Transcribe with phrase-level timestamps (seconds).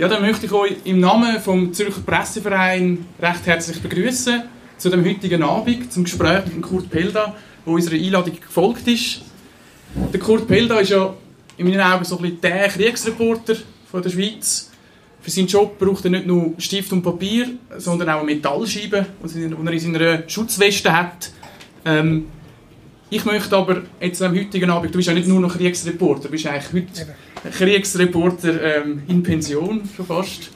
[0.00, 4.44] Ja, dann möchte ich euch im Namen vom Zürcher Presseverein recht herzlich begrüßen
[4.78, 9.20] zu dem heutigen Abend zum Gespräch mit Kurt Pelda, wo unserer Einladung gefolgt ist.
[10.10, 11.14] Der Kurt Pelda ist ja
[11.58, 13.56] in meinen Augen so ein bisschen der Kriegsreporter
[13.90, 14.70] von der Schweiz.
[15.20, 19.42] Für seinen Job braucht er nicht nur Stift und Papier, sondern auch eine Metallscheibe, die
[19.42, 21.30] er in seiner Schutzweste hat.
[21.84, 22.24] Ähm,
[23.10, 26.30] ich möchte aber jetzt am heutigen Abend, du bist ja nicht nur noch Kriegsreporter, du
[26.30, 27.14] bist eigentlich heute
[27.48, 30.50] Kriegsreporter ähm, in Pension schon fast.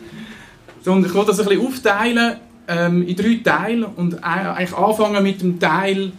[0.82, 2.36] Sondern ich will das ein bisschen aufteilen
[2.68, 6.12] ähm, in drei Teile und eigentlich anfangen mit dem Teil,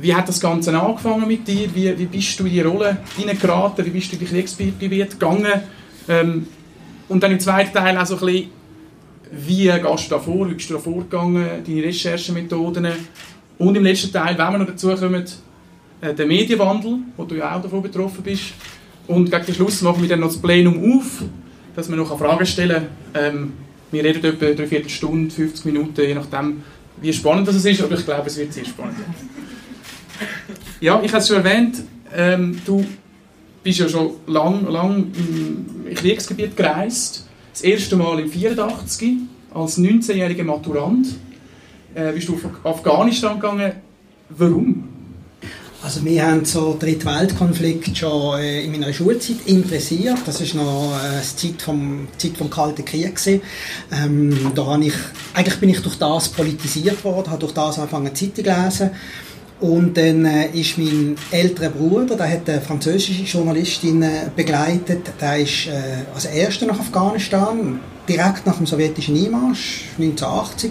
[0.00, 1.68] wie hat das Ganze angefangen mit dir?
[1.74, 3.84] Wie, wie bist du in die Rolle hineingeraten?
[3.84, 5.62] Wie bist du in die Kriegsgebiete gegangen?
[6.08, 6.46] Ähm,
[7.08, 8.50] und dann im zweiten Teil auch so ein bisschen,
[9.30, 10.48] wie gehst du da vor?
[10.48, 11.46] Wie bist du da vorgegangen?
[11.66, 12.88] Deine Recherchemethoden?
[13.58, 15.24] Und im letzten Teil, wenn wir noch dazu kommen,
[16.00, 18.54] äh, der Medienwandel, wo du ja auch davon betroffen bist.
[19.08, 21.24] Und gegen den Schluss machen wir dann noch das Plenum auf,
[21.74, 22.86] dass wir noch Fragen stellen.
[23.14, 23.54] Ähm,
[23.90, 26.62] wir reden etwa eine Viertelstunde, 50 Minuten, je nachdem,
[27.00, 28.96] wie spannend das ist, aber ich glaube, es wird sehr spannend.
[30.80, 31.82] Ja, ich habe es schon erwähnt,
[32.14, 32.84] ähm, du
[33.62, 37.26] bist ja schon lang, lang im Kriegsgebiet gereist.
[37.52, 39.14] Das erste Mal im 84
[39.54, 41.06] als 19-jähriger Maturant
[41.94, 43.72] äh, bist du auf Afghanistan gegangen.
[44.28, 44.97] Warum?
[45.88, 50.18] Also wir haben so Drittweltkonflikt schon äh, in meiner Schulzeit interessiert.
[50.26, 53.18] Das ist noch äh, die Zeit vom, Zeit vom Kalten Krieg
[53.90, 54.92] Ähm, da habe ich,
[55.32, 58.90] eigentlich bin ich durch das politisiert worden, habe durch das angefangen Zeitung lesen.
[59.60, 65.38] Und dann äh, ist mein älterer Bruder, der hat eine französische Journalistin äh, begleitet, der
[65.38, 70.70] ist äh, als erster nach Afghanistan, direkt nach dem sowjetischen Einmarsch 1980.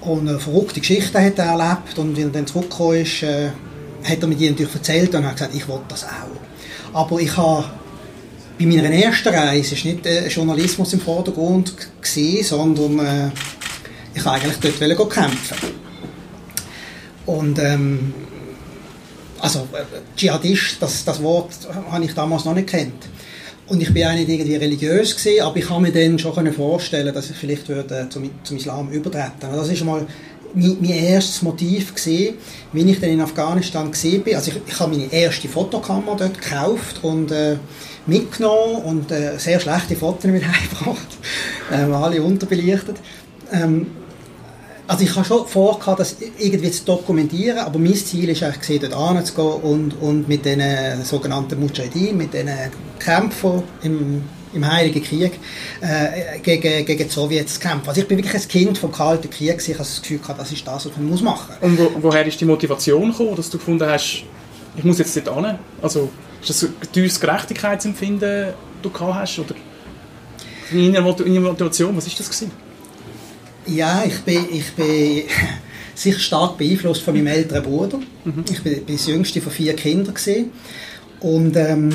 [0.00, 3.50] Und eine verrückte Geschichte hat er erlebt und wenn er dann zurückgekommen ist, äh,
[4.04, 7.00] hat er mir die natürlich erzählt und hat gesagt, ich wollte das auch.
[7.00, 7.64] Aber ich habe
[8.58, 13.30] bei meiner ersten Reise ist nicht äh, Journalismus im Vordergrund gewesen, sondern äh,
[14.14, 15.56] ich wollte eigentlich dort kämpfen.
[17.26, 18.14] Und ähm,
[19.40, 19.82] also äh,
[20.16, 21.50] Dschihadist, das, das Wort
[21.90, 23.08] habe ich damals noch nicht kennt.
[23.66, 27.14] Und ich bin auch nicht irgendwie religiös gewesen, aber ich kann mir dann schon vorstellen,
[27.14, 29.48] dass ich vielleicht würde zum, zum Islam übertreten.
[29.52, 30.06] Das ist mal
[30.54, 32.36] mein, mein erstes Motiv gesehen,
[32.72, 34.36] wie ich dann in Afghanistan gesehen bin.
[34.36, 37.56] Also ich, ich habe meine erste Fotokamera dort gekauft und äh,
[38.06, 41.18] mitgenommen und äh, sehr schlechte Fotos mit heimgebracht,
[41.70, 42.96] äh, alle unterbelichtet.
[43.52, 43.86] Ähm,
[44.86, 48.92] also ich habe schon vor, das irgendwie zu dokumentieren, aber mein Ziel ist eigentlich, dort
[48.92, 50.62] anzugehen und, und mit den
[51.04, 52.50] sogenannten Mujahideen, mit den
[52.98, 54.22] Kämpfern im,
[54.54, 55.32] im Heiligen Krieg
[55.80, 57.88] äh, gegen, gegen die Sowjets kämpfen.
[57.88, 60.52] Also ich bin wirklich ein Kind vom Kalten Krieg, ich habe das Gefühl gehabt, das
[60.52, 61.70] ist das, was man muss machen muss.
[61.70, 64.24] Und wo, woher ist die Motivation gekommen, dass du gefunden hast,
[64.76, 65.58] ich muss jetzt dort hin?
[65.82, 66.10] Also
[66.40, 69.38] ist das ein teures Gerechtigkeitsempfinden, das du gehabt hast?
[69.38, 69.54] Oder
[70.70, 72.52] deine Motivation, was ist das gewesen?
[73.66, 75.22] Ja, ich bin, ich bin
[75.94, 77.98] sicher stark beeinflusst von meinem älteren Bruder.
[78.24, 78.44] Mhm.
[78.50, 80.50] Ich bin, bin das jüngste von vier Kindern gewesen.
[81.20, 81.90] und ähm,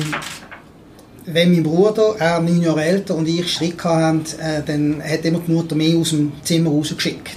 [1.32, 5.40] wenn mein Bruder, er neun Jahre älter und ich Schritt hatten, äh, dann hat immer
[5.46, 7.36] die Mutter mich aus dem Zimmer rausgeschickt.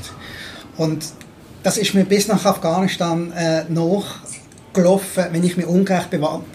[0.77, 1.03] Und
[1.63, 4.05] das ist mir bis nach Afghanistan äh, noch
[4.73, 6.09] gelaufen, wenn ich mich ungerecht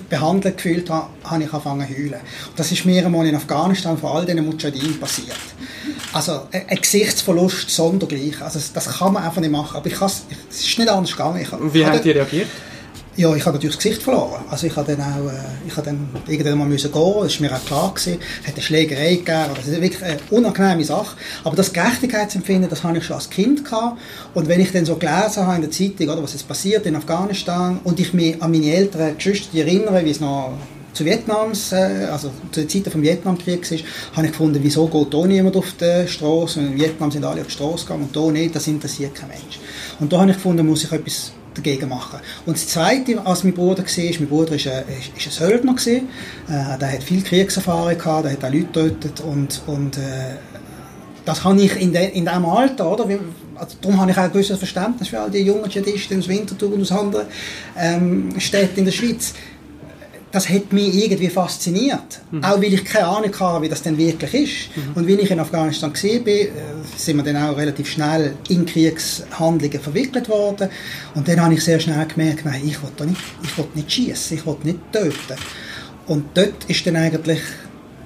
[0.08, 2.20] behandelt gefühlt habe, habe ich angefangen zu heulen.
[2.48, 5.36] Und das ist mir einmal in Afghanistan vor all diesen Mujahideen passiert.
[6.12, 8.42] Also ein Gesichtsverlust sondergleich.
[8.42, 9.76] Also das kann man einfach nicht machen.
[9.76, 11.40] Aber ich es ist nicht anders gegangen.
[11.40, 12.48] Ich, Und wie haben die reagiert?
[13.18, 14.44] Ja, ich habe natürlich das Gesicht verloren.
[14.48, 17.40] Also ich habe dann auch, äh, ich habe dann irgendwann mal müssen gehen, das ist
[17.40, 18.20] mir auch klar gewesen.
[18.40, 21.16] Es hat eine Schlägerei gegeben, das ist wirklich eine unangenehme Sache.
[21.42, 23.98] Aber das Gerechtigkeitsempfinden, das habe ich schon als Kind gehabt.
[24.34, 26.94] Und wenn ich dann so gelesen habe in der Zeitung, oder, was jetzt passiert in
[26.94, 30.52] Afghanistan, und ich mich an meine älteren Geschwister erinnere, wie es noch
[30.92, 33.84] zu Vietnams, äh, also zu den Zeiten des Vietnamkriegs ist,
[34.14, 36.60] habe ich gefunden, wieso geht da niemand auf die Straße?
[36.60, 39.58] In Vietnam sind alle auf die Straße gegangen und da nicht, das interessiert kein Mensch.
[39.98, 42.20] Und da habe ich gefunden, muss ich etwas dagegen machen.
[42.46, 44.84] Und das Zweite, als mein Bruder war, mein Bruder ist ein,
[45.16, 49.62] ist ein Söldner, äh, der hat viel Kriegserfahrung gehabt, der hat auch Leute getötet und,
[49.66, 50.36] und äh,
[51.24, 53.06] das habe ich in, de, in diesem Alter, oder?
[53.54, 56.72] Also, darum habe ich auch ein gewisses Verständnis für all die jungen Dschihadisten aus Winterthur
[56.72, 57.26] und aus anderen
[57.76, 59.34] ähm, Städten in der Schweiz
[60.38, 62.20] das hat mich irgendwie fasziniert.
[62.30, 62.44] Mhm.
[62.44, 64.76] Auch weil ich keine Ahnung hatte, wie das denn wirklich ist.
[64.76, 64.92] Mhm.
[64.94, 66.50] Und wie ich in Afghanistan war, bin, äh,
[66.96, 70.68] sind wir dann auch relativ schnell in Kriegshandlungen verwickelt worden.
[71.16, 74.36] Und dann habe ich sehr schnell gemerkt, nein, ich will nicht, ich will nicht schießen,
[74.36, 75.36] ich will nicht töten.
[76.06, 77.40] Und dort ist dann eigentlich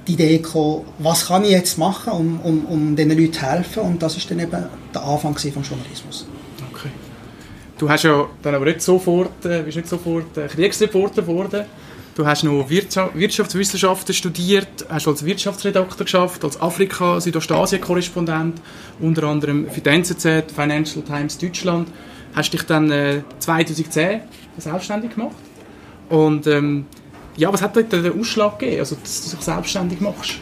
[0.09, 3.83] die Idee gekommen, was kann ich jetzt machen, um, um, um diesen Leuten zu helfen.
[3.83, 4.65] Und das ist dann eben
[4.95, 6.27] der Anfang des Journalismus.
[6.73, 6.89] Okay.
[7.77, 11.67] Du hast ja dann aber nicht sofort, äh, bist nicht sofort äh, Kriegsreporter geworden
[12.15, 18.61] Du hast noch Wirtschaftswissenschaften studiert, hast als Wirtschaftsredakteur geschafft, als Afrika-Südostasien-Korrespondent,
[19.01, 21.89] unter anderem für die NZZ, Financial Times Deutschland.
[22.35, 24.21] Hast dich dann äh, 2010
[24.59, 25.37] selbstständig gemacht.
[26.11, 26.85] Und ähm,
[27.39, 30.35] ja, was hat dir den Ausschlag gegeben, also, dass du dich selbstständig machst?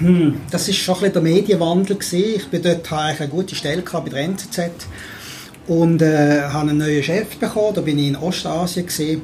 [0.00, 2.34] Hm, das war schon ein bisschen der Medienwandel gewesen.
[2.36, 4.70] Ich bin dort eine gute Stelle bei der NZZ
[5.66, 7.74] und äh, habe einen neuen Chef bekommen.
[7.74, 9.22] Da bin ich in Ostasien gewesen.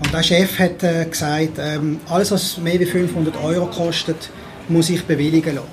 [0.00, 4.30] und der Chef hat äh, gesagt, ähm, alles was mehr wie 500 Euro kostet,
[4.68, 5.68] muss ich bewilligen lassen.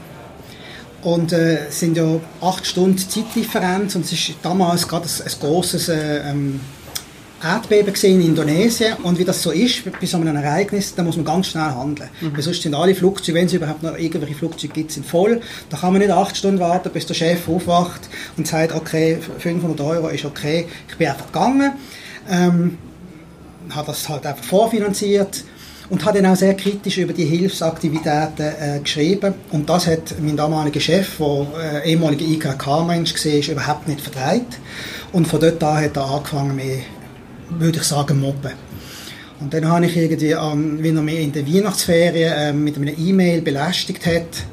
[1.04, 5.40] Und äh, es sind ja acht Stunden Zeitdifferenz und es ist damals gerade ein, ein
[5.40, 6.62] grosses äh, ähm,
[7.44, 11.26] Erdbeben in Indonesien und wie das so ist bei so einem Ereignis, da muss man
[11.26, 12.10] ganz schnell handeln.
[12.22, 12.34] Mhm.
[12.34, 15.42] Weil sonst sind alle Flugzeuge, wenn es überhaupt noch irgendwelche Flugzeuge gibt, sind voll.
[15.70, 18.02] Da kann man nicht acht Stunden warten, bis der Chef aufwacht
[18.38, 20.68] und sagt, okay, 500 Euro ist okay.
[20.88, 21.74] Ich bin einfach gegangen,
[22.30, 22.78] ähm,
[23.72, 25.44] habe das halt einfach vorfinanziert
[25.90, 29.34] und habe dann auch sehr kritisch über die Hilfsaktivitäten äh, geschrieben.
[29.52, 34.60] Und das hat mein damaliger Chef, der äh, ehemaliger IKK-Mensch war, überhaupt nicht vertreibt.
[35.12, 36.84] Und von dort an hat er angefangen, mich
[37.60, 38.52] würde ich sagen, mobben.
[39.40, 42.98] Und dann habe ich irgendwie, ähm, wie er mich in der Weihnachtsferien äh, mit einer
[42.98, 44.46] E-Mail belästigt hat,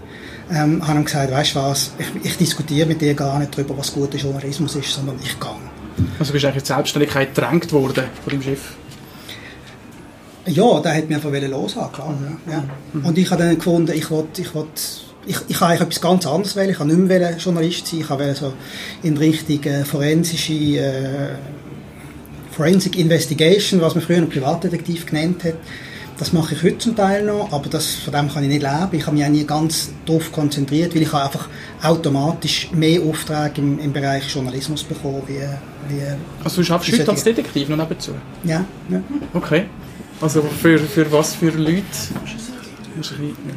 [0.51, 3.79] ähm, habe ihm gesagt, weißt du was, ich, ich, diskutiere mit dir gar nicht darüber,
[3.79, 5.51] was guter Journalismus ist, sondern ich gehe.
[6.19, 8.61] Also bist du eigentlich in Selbstständigkeit gedrängt worden von dem Chef?
[10.47, 12.11] Ja, der hat mir einfach loshaben, klar.
[12.11, 12.51] Mhm.
[12.51, 12.65] Ja.
[12.93, 13.05] Mhm.
[13.05, 14.71] Und ich habe dann gefunden, ich wollte, ich wollte
[15.27, 16.71] ich, ich habe etwas ganz anderes wählen.
[16.71, 18.01] Ich habe nicht mehr Journalist sein.
[18.01, 18.55] Ich habe so
[19.03, 21.29] in Richtung äh, forensische äh,
[22.61, 25.55] Forensic Investigation, was man früher noch Privatdetektiv genannt hat,
[26.19, 28.89] das mache ich heute zum Teil noch, aber das, von dem kann ich nicht leben.
[28.93, 31.49] Ich habe mich auch nie ganz darauf konzentriert, weil ich einfach
[31.83, 35.23] automatisch mehr Aufträge im, im Bereich Journalismus bekomme.
[35.27, 35.39] Wie,
[35.89, 36.03] wie
[36.45, 38.11] also du arbeitest heute als Detektiv noch nebenzu?
[38.45, 38.63] Ja.
[38.91, 39.03] ja.
[39.33, 39.65] Okay.
[40.21, 41.83] Also für, für was für Leute?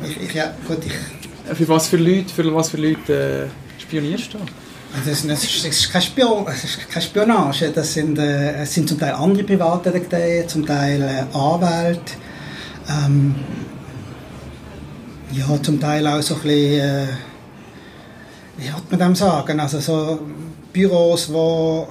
[0.06, 4.36] Ich, ich, ja, gut, ich, für was für Leute, für was für Leute äh, spionierst
[4.36, 4.38] du?
[4.95, 9.00] Das, ist, das, ist kein Spion, das ist keine Spionage, das sind, äh, sind zum
[9.00, 12.13] Teil andere Privatdetektive, zum Teil äh, Anwälte,
[12.88, 13.36] ähm,
[15.31, 17.07] ja, zum Teil auch so ein bisschen, äh,
[18.57, 20.19] wie hat man dem sagen, also so
[20.72, 21.88] Büros, wo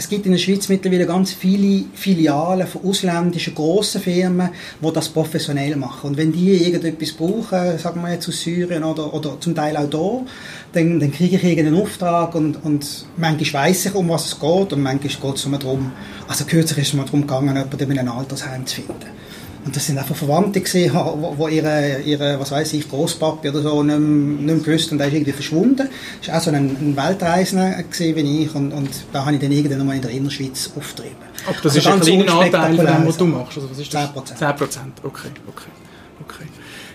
[0.00, 4.48] es gibt in der Schweiz mittlerweile ganz viele Filialen von ausländischen grossen Firmen,
[4.80, 6.08] die das professionell machen.
[6.08, 9.90] Und wenn die irgendetwas brauchen, sagen wir jetzt aus Syrien oder, oder zum Teil auch
[9.90, 10.26] hier,
[10.72, 14.72] dann, dann kriege ich irgendeinen Auftrag und, und manchmal weiss ich, um was es geht
[14.72, 15.92] und manchmal geht es nur darum,
[16.26, 18.94] also kürzlich ist es mal darum gegangen, jemanden in einem Altersheim zu finden.
[19.64, 23.60] Und das sind einfach Verwandte gesehen, wo, wo ihre, ihre, was weiß ich, Großpapi oder
[23.60, 25.88] so nicht, nicht mehr gewusst und der ist irgendwie verschwunden.
[26.20, 29.40] Das war auch so ein, ein Weltreisender gesehen wie ich und, und da habe ich
[29.40, 31.16] dann irgendwann mal in der Innerschweiz aufgetrieben.
[31.46, 33.56] Aber das also ist ein kleiner Anteil von dem, was du machst?
[33.58, 34.10] Also was ist das?
[34.10, 34.38] 10%.
[34.38, 34.58] 10%,
[35.02, 35.70] okay, okay,
[36.22, 36.44] okay.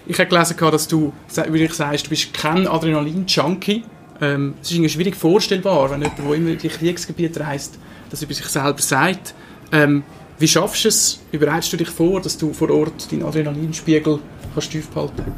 [0.07, 1.13] Ich habe gelesen, dass du,
[1.50, 3.83] wie ich sagst, du bist kein Adrenalin-Junkie.
[4.21, 7.77] Ähm, es ist irgendwie schwierig vorstellbar, wenn jemand, der immer in die Kriegsgebiete reist,
[8.09, 9.33] das über sich selber sagt.
[9.71, 10.03] Ähm,
[10.37, 14.19] wie schaffst du es, wie bereitest du dich vor, dass du vor Ort deinen Adrenalinspiegel
[14.53, 15.33] kannst tief behalten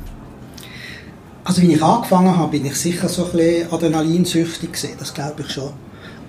[1.44, 5.41] Also wie ich angefangen habe, bin ich sicher so ein bisschen adrenalinsüchtig gewesen, das glaube
[5.41, 5.71] ich schon.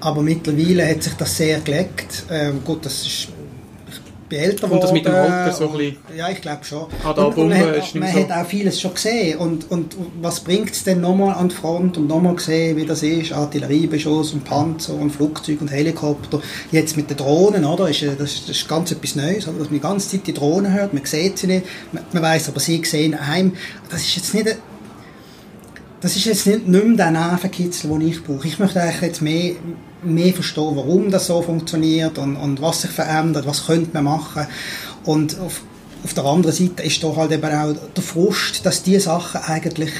[0.00, 2.24] Aber mittlerweile hat sich das sehr gelegt.
[2.30, 3.28] Ähm, gut, das ist
[4.28, 5.96] bin älter Kommt das mit dem Alter so ein bisschen?
[6.16, 6.86] Ja, ich glaube schon.
[7.04, 8.18] Ah, und, und man, hat, man so.
[8.18, 9.38] hat, auch vieles schon gesehen.
[9.38, 13.02] Und, und was bringt es denn nochmal an die Front und nochmal gesehen, wie das
[13.02, 13.32] ist?
[13.32, 16.40] Artilleriebeschuss und Panzer und Flugzeuge und Helikopter.
[16.70, 17.88] Jetzt mit den Drohnen, oder?
[17.88, 19.58] Ist, das, das ist ganz etwas Neues, oder?
[19.58, 20.92] dass man die ganze Zeit die Drohnen hört.
[20.92, 21.66] Man sieht sie nicht.
[21.92, 23.52] Man, man weiß aber, sie sehen heim.
[23.90, 24.56] Das ist jetzt nicht...
[26.00, 28.46] Das ist jetzt nicht, nicht mehr der Nervenkitzel, den ich brauche.
[28.46, 29.56] Ich möchte eigentlich jetzt mehr
[30.02, 34.46] mehr verstehen, warum das so funktioniert und, und was sich verändert, was könnte man machen.
[35.04, 35.62] Und auf,
[36.04, 39.90] auf der anderen Seite ist doch halt eben auch der Frust, dass diese Sachen eigentlich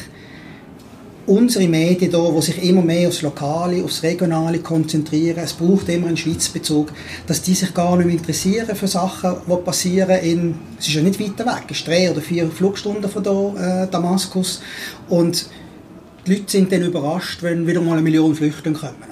[1.29, 6.07] unsere Medien hier, die sich immer mehr aufs Lokale, aufs Regionale konzentrieren, es braucht immer
[6.07, 6.91] einen Schweizbezug,
[7.27, 11.21] dass die sich gar nicht interessieren für Sachen, die passieren in, es ist ja nicht
[11.21, 14.63] weiter weg, es ist drei oder vier Flugstunden von hier, äh, Damaskus
[15.11, 15.47] und
[16.27, 19.08] die Leute sind dann überrascht, wenn wieder mal eine Million Flüchtlinge kommen.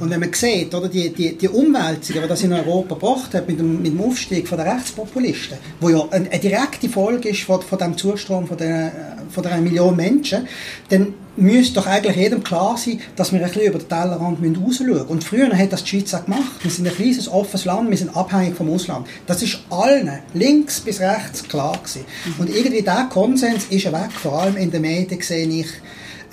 [0.00, 3.46] Und wenn man sieht, oder, die, die, die Umwälzungen, die das in Europa gebracht hat,
[3.46, 7.42] mit dem, mit dem Aufstieg von der Rechtspopulisten, wo ja eine, eine direkte Folge ist
[7.42, 10.48] von, von dem Zustrom von der, von der Million Menschen,
[10.88, 14.86] dann müsste doch eigentlich jedem klar sein, dass wir ein bisschen über den Tellerrand rausschauen
[14.88, 15.06] müssen.
[15.06, 16.62] Und früher hat das die Schweiz auch gemacht.
[16.62, 19.06] Wir sind ein kleines, offenes Land, wir sind abhängig vom Ausland.
[19.26, 22.04] Das ist allen, links bis rechts, klar gewesen.
[22.38, 25.68] Und irgendwie dieser Konsens ist weg, vor allem in den Medien sehe ich,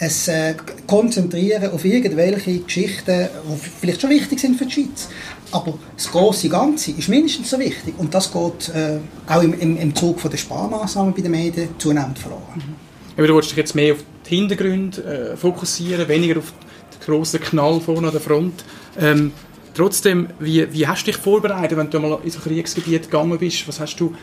[0.03, 0.55] es äh,
[0.87, 5.07] konzentrieren auf irgendwelche Geschichten, die vielleicht schon wichtig sind für die Schweiz,
[5.51, 9.77] aber das große Ganze ist mindestens so wichtig und das geht äh, auch im, im,
[9.77, 12.41] im Zug von der Sparmaßnahmen bei den Medien zunehmend verloren.
[12.55, 12.75] Mhm.
[13.15, 15.03] Aber du wolltest dich jetzt mehr auf die Hintergründe
[15.33, 16.51] äh, fokussieren, weniger auf
[16.93, 18.65] den grossen Knall vorne an der Front.
[18.99, 19.33] Ähm,
[19.75, 23.37] trotzdem, wie, wie hast du dich vorbereitet, wenn du mal in so ein Kriegsgebiet gegangen
[23.37, 23.67] bist?
[23.67, 24.15] Was hast du,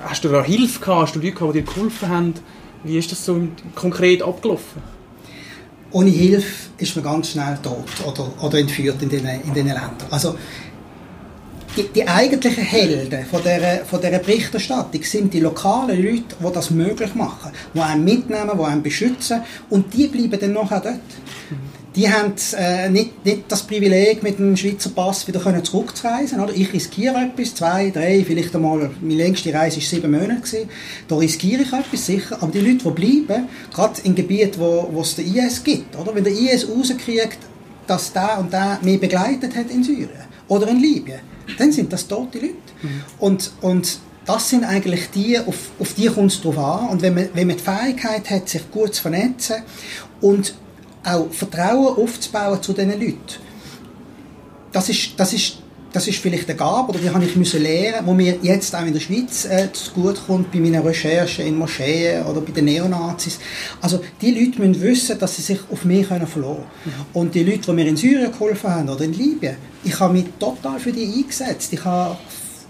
[0.00, 1.08] hast du da Hilfe gehabt?
[1.08, 2.34] Hast du Leute gehabt, die dir geholfen haben?
[2.84, 4.94] Wie ist das so konkret abgelaufen?
[5.94, 9.94] Ohne Hilfe ist man ganz schnell tot oder, oder entführt in diesen in den Ländern.
[10.10, 10.34] Also,
[11.76, 16.70] die, die eigentlichen Helden von dieser, von dieser Berichterstattung sind die lokalen Leute, die das
[16.70, 21.00] möglich machen, die einen mitnehmen, die einen beschützen und die bleiben dann nachher dort.
[21.96, 26.40] Die haben äh, nicht, nicht das Privileg, mit dem Schweizer Pass wieder können zurückzureisen.
[26.40, 26.52] Oder?
[26.52, 30.40] Ich riskiere etwas, zwei, drei, vielleicht einmal, meine längste Reise war sieben Monate.
[30.40, 30.68] Gewesen.
[31.06, 32.38] Da riskiere ich etwas, sicher.
[32.40, 36.14] Aber die Leute, die bleiben, gerade in Gebieten, wo, wo es den IS gibt, oder?
[36.14, 37.38] wenn der IS rauskriegt,
[37.86, 41.20] dass der und der mich begleitet hat in Syrien oder in Libyen,
[41.58, 42.54] dann sind das tote Leute.
[42.82, 43.02] Mhm.
[43.18, 46.88] Und, und das sind eigentlich die, auf, auf die kommt es drauf an.
[46.88, 49.56] Und wenn man, wenn man die Fähigkeit hat, sich gut zu vernetzen
[50.20, 50.54] und
[51.04, 53.18] auch Vertrauen aufzubauen zu diesen Leuten,
[54.72, 55.58] das ist, das ist,
[55.92, 58.84] das ist vielleicht eine Gabe, oder die habe ich müssen lernen, wo mir jetzt auch
[58.84, 63.38] in der Schweiz äh, gut kommt, bei meinen Recherchen in Moscheen oder bei den Neonazis.
[63.80, 66.96] Also die Leute müssen wissen, dass sie sich auf mich können verlassen können.
[66.96, 67.20] Mhm.
[67.20, 70.24] Und die Leute, die mir in Syrien geholfen haben oder in Libyen, ich habe mich
[70.40, 71.72] total für die eingesetzt.
[71.72, 72.16] Ich habe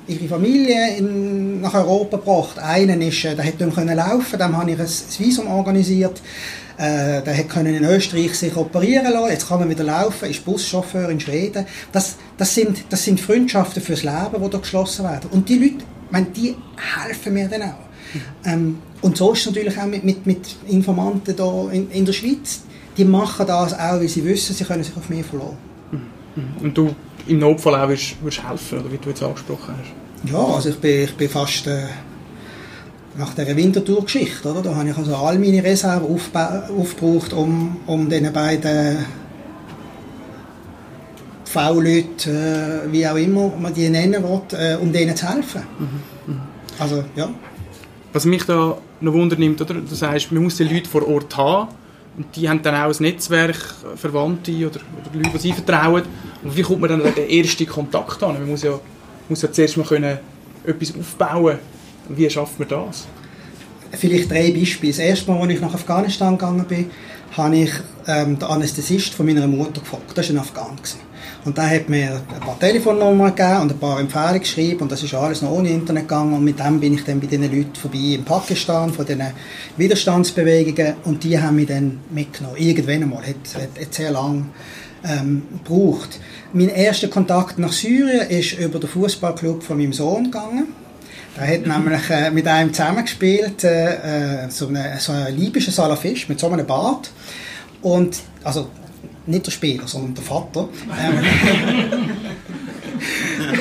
[0.06, 2.58] ihre Familie in, nach Europa gebracht.
[2.58, 4.86] Einen ist, äh, der hätte können laufen, dem habe ich ein
[5.18, 6.20] Visum organisiert.
[6.76, 9.30] Äh, der hat können in Österreich sich operieren lassen.
[9.30, 10.28] Jetzt kann er wieder laufen.
[10.28, 11.66] Ist Buschauffeur in Schweden.
[11.92, 15.30] Das, das sind, das sind Freundschaften fürs Leben, die da geschlossen werden.
[15.30, 17.84] Und die Leute, meine, die helfen mir dann auch.
[18.44, 22.12] Ähm, und so ist es natürlich auch mit, mit, mit Informanten da in, in der
[22.12, 22.62] Schweiz.
[22.96, 25.58] Die machen das auch, weil sie wissen, sie können sich auf mich verlassen.
[26.60, 26.94] Und du
[27.26, 30.32] im Notfall auch würdest, würdest helfen, oder wie du jetzt angesprochen hast?
[30.32, 31.86] Ja, also ich bin, ich bin fast äh,
[33.16, 34.62] nach dieser Wintertour-Geschichte, oder?
[34.62, 39.04] Da habe ich also all meine Reserven aufgebraucht, um, um diesen beiden
[41.44, 45.62] V-Leuten, äh, wie auch immer man die nennen will, äh, um denen zu helfen.
[45.78, 46.32] Mhm.
[46.34, 46.40] Mhm.
[46.78, 47.30] Also, ja.
[48.12, 49.74] Was mich da noch wundernimmt, oder?
[49.74, 51.68] Du sagst, man muss die Leute vor Ort haben,
[52.16, 56.02] und die haben dann auch ein Netzwerk, äh, Verwandte oder, oder Leute, die sie vertrauen.
[56.42, 58.34] Und wie kommt man dann an den ersten Kontakt an?
[58.34, 58.78] Man muss ja,
[59.28, 60.18] muss ja zuerst mal können
[60.64, 61.58] etwas aufbauen
[62.08, 63.06] Wie schafft man das?
[63.92, 64.92] Vielleicht drei Beispiele.
[64.92, 66.90] Das erste Mal, als ich nach Afghanistan gegangen bin,
[67.36, 67.70] habe ich
[68.06, 70.12] ähm, den Anästhesist von meiner Mutter gefragt.
[70.14, 70.76] Das war ein Afghan.
[70.76, 71.00] Gewesen.
[71.44, 75.02] Und der hat mir ein paar Telefonnummern gegeben und ein paar Empfehlungen geschrieben und das
[75.02, 77.74] ist alles noch ohne Internet gegangen und mit dem bin ich dann bei diesen Leuten
[77.74, 79.26] vorbei in Pakistan, von diesen
[79.76, 82.56] Widerstandsbewegungen und die haben mich dann mitgenommen.
[82.58, 84.46] Irgendwann einmal, hat, hat, hat sehr lange
[85.04, 86.18] ähm, gebraucht.
[86.54, 90.68] Mein erster Kontakt nach Syrien ist über den Fußballclub von meinem Sohn gegangen.
[91.36, 96.28] Er hat nämlich äh, mit einem zusammengespielt, äh, äh so, einen, so einen libyschen Salafist
[96.28, 97.10] mit so einem Bart.
[97.82, 98.68] Und, also
[99.26, 100.68] nicht der Spieler, sondern der Vater.
[100.96, 101.18] Ähm,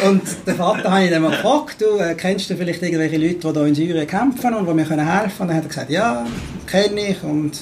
[0.10, 3.60] und den Vater habe ich dann gefragt, du, äh, kennst du vielleicht irgendwelche Leute, die
[3.60, 5.40] hier in Syrien kämpfen und die mir können helfen können?
[5.40, 6.26] Und dann hat er gesagt, ja,
[6.68, 7.24] kenne ich.
[7.24, 7.60] Und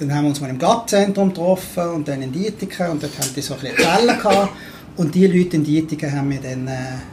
[0.00, 3.30] dann haben wir uns mal im GATT-Zentrum getroffen und dann in Dietiken und dort haben
[3.36, 4.52] die so ein bisschen Zellen gehabt.
[4.96, 6.66] Und die Leute in Dietiken haben mir dann...
[6.66, 7.11] Äh,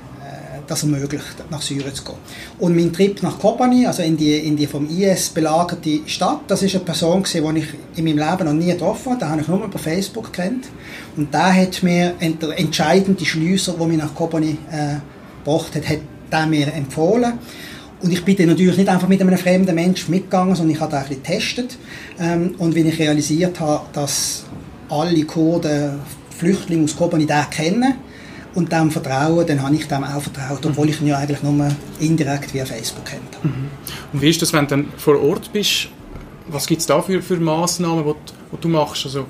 [0.70, 2.16] das ermöglicht, nach Syrien zu gehen.
[2.60, 6.62] Und mein Trip nach Kobani, also in die, in die vom IS belagerte Stadt, das
[6.62, 9.48] ist eine Person die ich in meinem Leben noch nie getroffen habe, den habe ich
[9.48, 10.66] nur über Facebook kennt.
[11.18, 14.98] Und der hat mir der entscheidende Schlüssel, der mich nach Kobani äh,
[15.44, 16.00] gebracht hat, hat
[16.32, 17.34] der mir empfohlen.
[18.02, 20.92] Und ich bin dann natürlich nicht einfach mit einem fremden Menschen mitgegangen, sondern ich habe
[20.92, 21.78] den ein bisschen getestet.
[22.20, 24.46] Ähm, und wenn ich realisiert habe, dass
[24.88, 26.00] alle Kurden
[26.38, 27.96] Flüchtlinge aus Kobani den kennen,
[28.56, 31.70] und dem Vertrauen, dann habe ich dem auch vertraut, obwohl ich ihn ja eigentlich nur
[32.00, 33.22] indirekt via Facebook kenne.
[33.44, 33.70] Mhm.
[34.14, 35.90] Und wie ist das, wenn du dann vor Ort bist?
[36.48, 38.14] Was gibt es da für, für Massnahmen, die,
[38.52, 39.06] die du machst?
[39.06, 39.28] Also,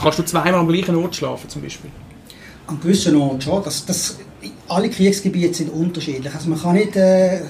[0.00, 1.90] kannst du zweimal am gleichen Ort schlafen zum Beispiel?
[2.66, 3.62] An gewissen Orten schon.
[3.62, 4.18] Das, das,
[4.68, 6.34] alle Kriegsgebiete sind unterschiedlich.
[6.34, 7.40] Also man kann nicht äh,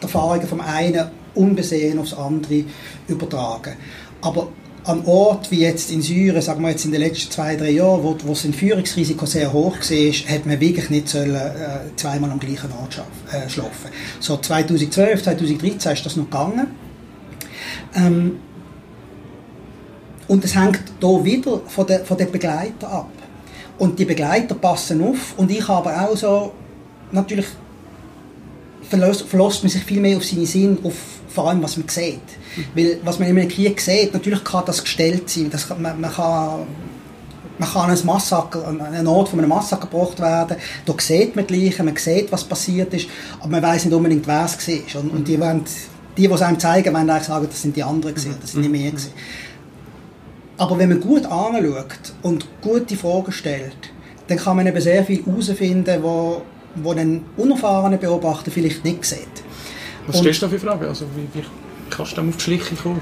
[0.00, 2.64] die Erfahrungen vom einen unbesehen aufs andere
[3.06, 3.76] übertragen.
[4.22, 4.48] Aber
[4.84, 8.02] an Ort wie jetzt in Syrien, sagen wir jetzt in den letzten zwei, drei Jahren,
[8.02, 12.38] wo, wo das Entführungsrisiko sehr hoch war, hat man wirklich nicht sollen, äh, zweimal am
[12.38, 13.90] gleichen Ort äh, schlafen.
[14.20, 16.66] So 2012, 2013 ist das noch gegangen.
[17.94, 18.38] Ähm,
[20.28, 23.10] und es hängt hier wieder von den, von den Begleitern ab.
[23.78, 26.52] Und die Begleiter passen auf und ich habe auch so,
[27.10, 27.46] natürlich
[28.88, 30.94] verlässt, verlässt man sich viel mehr auf seinen Sinn, auf
[31.34, 32.20] vor allem was man sieht.
[32.74, 35.50] Weil was man in einem Krieg sieht, natürlich kann das gestellt sein.
[35.50, 36.66] Das man, man kann
[37.58, 41.46] man kann ein Massaker, an einen Ort von einem Massaker gebracht werden, da sieht man
[41.46, 43.06] die Leichen, man sieht, was passiert ist,
[43.38, 45.00] aber man weiß nicht unbedingt, wer es war.
[45.00, 45.64] Und, und die, wollen,
[46.16, 48.62] die, die es einem zeigen, wollen eigentlich sagen, das sind die anderen gewesen, das sind
[48.62, 49.12] nicht mehr gewesen.
[50.56, 53.76] Aber wenn man gut anschaut und gute Fragen stellt,
[54.28, 56.42] dann kann man eben sehr viel herausfinden, wo,
[56.76, 59.44] wo ein unerfahrener Beobachter vielleicht nicht sieht.
[60.06, 60.86] Was stellst du da für Fragen?
[60.86, 61.44] Also, wie, wie
[61.90, 63.00] kannst du dann auf die Schliche kommen?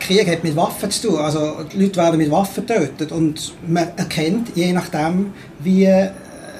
[0.00, 1.18] Krieg hat mit Waffen zu tun.
[1.18, 6.10] Also die Leute werden mit Waffen getötet und man erkennt, je nachdem, wie äh,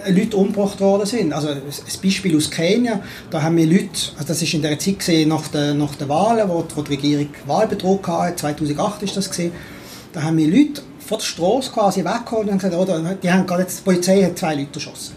[0.08, 1.32] Leute umgebracht worden sind.
[1.32, 1.62] Also ein
[2.02, 5.49] Beispiel aus Kenia, da haben wir Leute, also das ist in der Zeit gesehen nach
[5.49, 9.52] den, nach den Wahlen, wo, wo die Regierung Wahlbetrug hatte, 2008 ist das gesehen,
[10.12, 13.62] da haben wir Leute von der Straße quasi weggeholt und gesagt, oder, die, haben gerade
[13.62, 15.14] jetzt, die Polizei hat zwei Leute erschossen.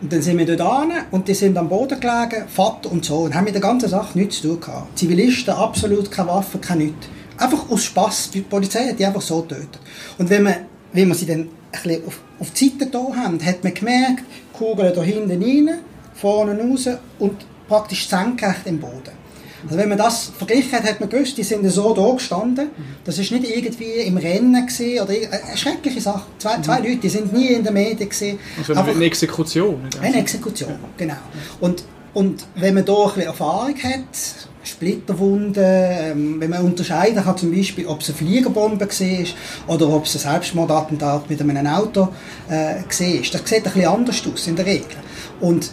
[0.00, 3.34] Und dann sind wir dort hin und die sind am Boden gelegen, Vater und Sohn,
[3.34, 4.98] haben mit der ganzen Sache nichts zu tun gehabt.
[4.98, 7.06] Zivilisten, absolut keine Waffen, kein nichts.
[7.38, 8.30] Einfach aus Spass.
[8.30, 9.78] Die Polizei hat die einfach so getötet.
[10.18, 10.54] Und wenn man,
[10.92, 14.24] wenn man sie dann ein bisschen auf, auf die Seite da haben, hat man gemerkt,
[14.52, 15.78] Kugeln da hinten rein,
[16.14, 16.88] vorne raus
[17.18, 19.25] und praktisch senkrecht im Boden.
[19.66, 22.70] Also wenn man das verglichen hat, hat man gewusst, die sind so da gestanden.
[23.04, 26.26] Das ist nicht irgendwie im Rennen gewesen, oder eine schreckliche Sache.
[26.38, 28.38] Zwei, zwei Leute, die sind nie in den Medien gewesen.
[28.58, 29.80] Also eine Exekution.
[30.00, 31.14] Eine Exekution, genau.
[31.60, 37.36] Und, und wenn man da ein bisschen Erfahrung hat, Splitterwunden, ähm, wenn man unterscheiden kann
[37.36, 42.08] zum Beispiel, ob es eine Fliegerbombe war oder ob es ein Selbstmordattentat mit einem Auto
[42.48, 42.82] äh, war.
[42.86, 44.96] Das sieht ein bisschen anders aus in der Regel.
[45.40, 45.70] Und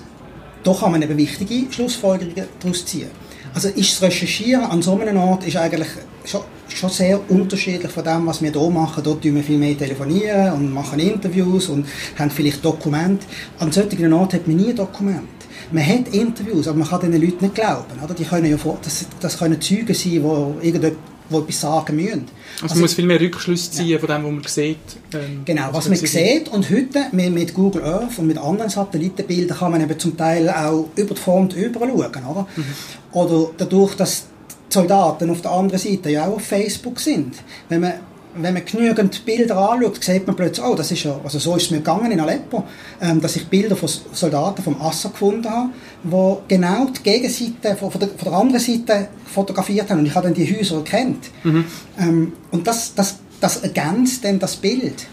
[0.63, 3.09] da kann man eben wichtige Schlussfolgerungen daraus ziehen.
[3.53, 5.89] Also ist das Recherchieren an so einem Ort ist eigentlich
[6.25, 9.03] schon, schon sehr unterschiedlich von dem, was wir hier machen.
[9.03, 11.85] Dort tun wir viel mehr telefonieren und machen Interviews und
[12.17, 13.25] haben vielleicht Dokumente.
[13.59, 15.27] An solchen Orten hat man nie Dokumente.
[15.71, 18.03] Man hat Interviews, aber man kann diesen Leuten nicht glauben.
[18.03, 18.13] Oder?
[18.13, 22.25] Die können ja vor, das, das können Zeugen sein, die irgendetwas die etwas sagen müssen.
[22.55, 23.99] Also, also man muss viel mehr Rückschlüsse ziehen ja.
[23.99, 24.77] von dem, was man sieht.
[25.13, 29.57] Ähm, genau, was man sieht und heute mit, mit, Google Earth und mit anderen Satellitenbildern
[29.57, 32.47] kann man eben zum Teil auch über die Front überschauen, oder?
[32.55, 32.65] Mhm.
[33.11, 34.25] Oder dadurch, dass
[34.69, 37.35] die Soldaten auf der anderen Seite ja auch auf Facebook sind.
[37.69, 37.93] Wenn man
[38.35, 41.63] wenn man genügend Bilder anschaut, sieht man plötzlich, oh, das ist ja, also so ist
[41.63, 42.63] es mir gegangen in Aleppo,
[43.01, 45.69] ähm, dass ich Bilder von Soldaten vom Assad gefunden habe,
[46.03, 50.15] wo genau die Gegenseite von, von, der, von der anderen Seite fotografiert haben und ich
[50.15, 51.29] habe dann die Häuser erkannt.
[51.43, 51.65] Mhm.
[51.99, 55.05] Ähm, und das, das, das ergänzt dann das Bild.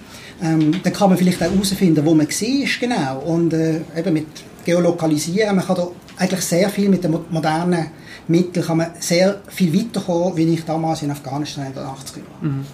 [0.43, 3.19] Ähm, dann kann man vielleicht auch herausfinden, wo man war, genau.
[3.21, 4.27] Und äh, eben mit
[4.65, 7.87] Geolokalisieren, man kann da eigentlich sehr viel mit den modernen
[8.31, 12.59] Mitteln kann man sehr viel weiterkommen, wie ich damals in Afghanistan in den 80er Jahren.
[12.59, 12.67] Mhm.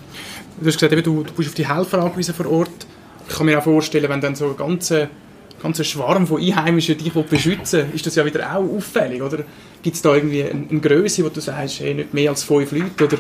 [0.59, 2.87] Du hast gesagt, eben, du, du bist auf die Helfer angewiesen vor Ort.
[3.29, 5.09] Ich kann mir auch vorstellen, wenn dann so ein ganzer,
[5.63, 9.39] ganzer Schwarm von Einheimischen dich beschützen will, ist das ja wieder auch auffällig, oder?
[9.83, 12.73] Gibt es da irgendwie eine, eine Größe, wo du sagst, hey, nicht mehr als fünf
[12.73, 13.19] Leute, oder äh,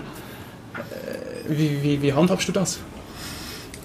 [1.49, 2.79] wie, wie, wie handhabst du das?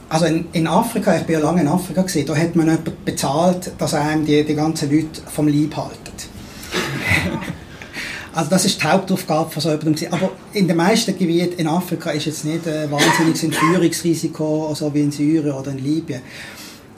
[0.08, 2.94] Also in, in, Afrika, ich bin ja lange in Afrika gewesen, da hat man jemanden
[3.04, 6.12] bezahlt, dass einem die, die ganzen Leute vom Leib halten.
[8.34, 10.14] Also das ist die Hauptaufgabe von so jemandem.
[10.14, 15.02] Aber in den meisten Gebieten in Afrika ist jetzt nicht ein wahnsinniges Entführungsrisiko, so wie
[15.02, 16.22] in Syrien oder in Libyen.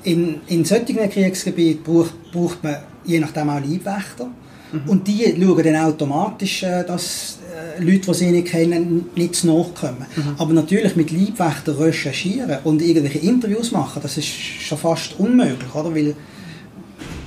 [0.03, 4.29] In, in solchen Kriegsgebieten braucht, braucht man je nachdem auch Leibwächter.
[4.71, 4.89] Mhm.
[4.89, 9.47] Und die schauen dann automatisch, äh, dass äh, Leute, die sie nicht kennen, nicht zu
[9.47, 10.05] nachkommen.
[10.15, 10.35] Mhm.
[10.37, 15.93] Aber natürlich mit Leibwächtern recherchieren und irgendwelche Interviews machen, das ist schon fast unmöglich, oder?
[15.95, 16.15] Weil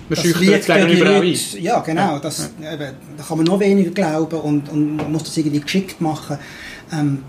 [0.09, 1.37] man schüchtert es überall ein.
[1.61, 2.19] Ja, genau.
[2.19, 2.75] Das, ja.
[2.75, 6.39] Eben, da kann man noch weniger glauben und, und man muss das irgendwie geschickt machen.
[6.93, 7.25] Ähm,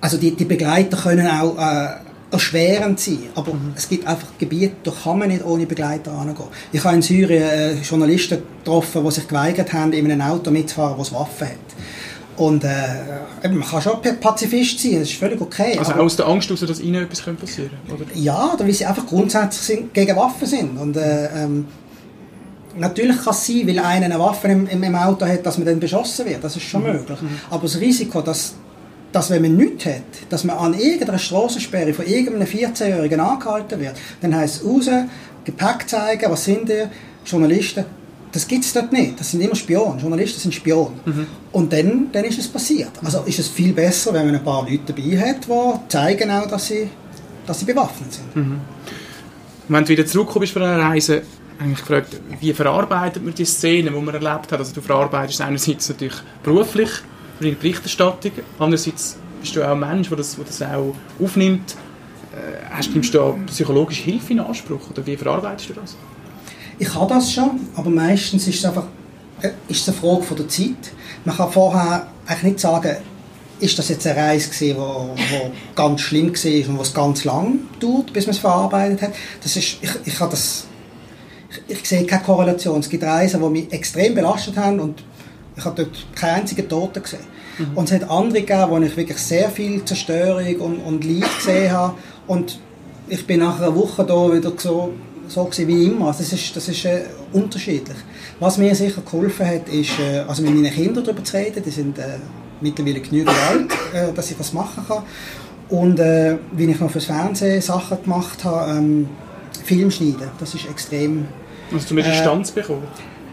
[0.00, 1.88] also die, die Begleiter können auch äh,
[2.30, 3.72] erschwerend sein, aber mhm.
[3.76, 6.46] es gibt einfach Gebiete, da kann man nicht ohne Begleiter angehen.
[6.72, 10.96] Ich habe in Syrien äh, Journalisten getroffen, die sich geweigert haben, in einem Auto mitzufahren,
[10.98, 11.56] das Waffen hat.
[12.36, 15.76] Und äh, man kann schon Pazifist sein, das ist völlig okay.
[15.78, 18.06] Also aus der Angst heraus, dass ihnen etwas passieren könnte?
[18.14, 20.78] Ja, weil sie einfach grundsätzlich sind, gegen Waffen sind.
[20.78, 21.66] Und, äh, ähm,
[22.76, 25.80] natürlich kann es sein, weil einer eine Waffe im, im, Auto hat, dass man dann
[25.80, 26.42] beschossen wird.
[26.42, 26.92] Das ist schon mhm.
[26.92, 27.20] möglich.
[27.20, 27.40] Mhm.
[27.50, 28.54] Aber das Risiko, dass,
[29.12, 33.94] dass wenn man nichts hat, dass man an irgendeiner Straßensperre von irgendeinem 14-Jährigen angehalten wird,
[34.20, 34.88] dann heisst es raus,
[35.44, 36.90] Gepäck zeigen, was sind ihr,
[37.24, 37.84] Journalisten,
[38.32, 39.18] das gibt es dort nicht.
[39.18, 40.00] Das sind immer Spione.
[40.00, 40.92] Journalisten sind Spione.
[41.04, 41.26] Mhm.
[41.52, 42.92] Und dann, dann ist es passiert.
[43.02, 46.46] Also ist es viel besser, wenn man ein paar Leute dabei hat, die zeigen auch,
[46.46, 46.88] dass sie,
[47.46, 48.36] dass sie bewaffnet sind.
[48.36, 48.60] Mhm.
[49.68, 51.22] Wenn du wieder zurückkommst von einer Reise,
[51.60, 54.58] habe ich gefragt, wie verarbeitet man die Szenen, die man erlebt hat?
[54.58, 56.90] Also du verarbeitest einerseits natürlich beruflich,
[57.40, 61.74] in Berichterstattung, andererseits bist du auch ein Mensch, der das, der das auch aufnimmt.
[62.32, 65.96] Äh, hast, nimmst du da psychologische Hilfe in Anspruch oder wie verarbeitest du das?
[66.80, 68.86] Ich habe das schon, aber meistens ist es einfach
[69.42, 70.92] äh, ist es eine Frage von der Zeit.
[71.24, 72.96] Man kann vorher eigentlich nicht sagen,
[73.60, 77.58] ist das jetzt eine Reise gewesen, wo, wo ganz schlimm war und was ganz lang
[77.78, 79.12] dauert, bis man es verarbeitet hat.
[79.42, 80.64] Das ist, ich, ich habe das,
[81.68, 82.80] ich, ich sehe keine Korrelation.
[82.80, 85.04] Es gibt Reisen, die mich extrem belastet haben und
[85.56, 87.20] ich habe dort keinen einzigen Toten gesehen.
[87.58, 87.76] Mhm.
[87.76, 91.72] Und es hat andere gegeben, wo ich wirklich sehr viel Zerstörung und, und Leid gesehen
[91.72, 91.94] habe
[92.26, 92.58] und
[93.08, 94.94] ich bin nach einer Woche da wieder so,
[95.30, 96.08] so wie immer.
[96.08, 97.96] Also das ist, das ist äh, unterschiedlich.
[98.38, 101.62] Was mir sicher geholfen hat, ist, äh, also mit meinen Kindern darüber zu reden.
[101.64, 102.18] Die sind äh,
[102.60, 105.02] mittlerweile genügend alt, äh, dass ich das machen kann.
[105.68, 109.08] Und äh, wie ich noch fürs Fernsehen Sachen gemacht habe, ähm,
[109.64, 111.26] Film schneiden, das ist extrem...
[111.72, 112.82] Hast du eine Distanz bekommen?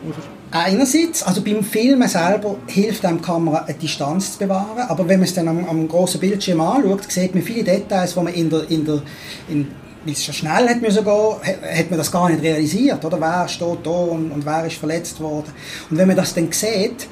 [0.08, 0.18] Oder?
[0.52, 5.20] Einerseits, also beim Filmen selber hilft einem die Kamera eine Distanz zu bewahren, aber wenn
[5.20, 8.50] man es dann am, am großen Bildschirm anschaut, sieht man viele Details, wo man in
[8.50, 9.02] der, in der
[9.50, 9.68] in,
[10.08, 11.36] weil schon schnell hat müssen gehen,
[11.78, 13.20] hat man das gar nicht realisiert, oder?
[13.20, 15.52] Wer steht da und, und wer ist verletzt worden?
[15.90, 17.08] Und wenn man das dann sieht,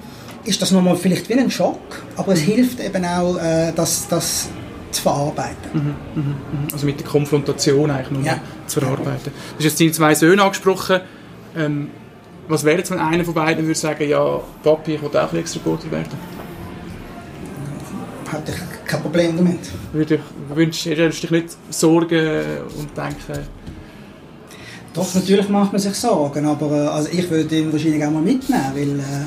[0.45, 4.47] ist das nochmal vielleicht wie ein Schock, aber es hilft eben auch, äh, das, das
[4.91, 5.55] zu verarbeiten.
[5.73, 5.81] Mhm,
[6.15, 6.67] mhm, mhm.
[6.71, 8.67] also mit der Konfrontation eigentlich nochmal ja.
[8.67, 9.31] zu verarbeiten.
[9.57, 11.01] Du hast jetzt deine zwei Söhne angesprochen.
[11.55, 11.89] Ähm,
[12.47, 15.89] was wäre jetzt, wenn einer von beiden würde sagen, ja, Papi, ich will auch Kriegsreporter
[15.91, 16.34] werden?
[18.31, 19.59] Hätte ich kein Problem damit.
[19.93, 22.43] Würde ich, wünschst du dich nicht Sorgen
[22.77, 23.47] und denken...
[24.93, 28.21] Doch, natürlich macht man sich Sorgen, aber äh, also ich würde ihn wahrscheinlich auch mal
[28.21, 28.99] mitnehmen, weil...
[28.99, 29.25] Äh,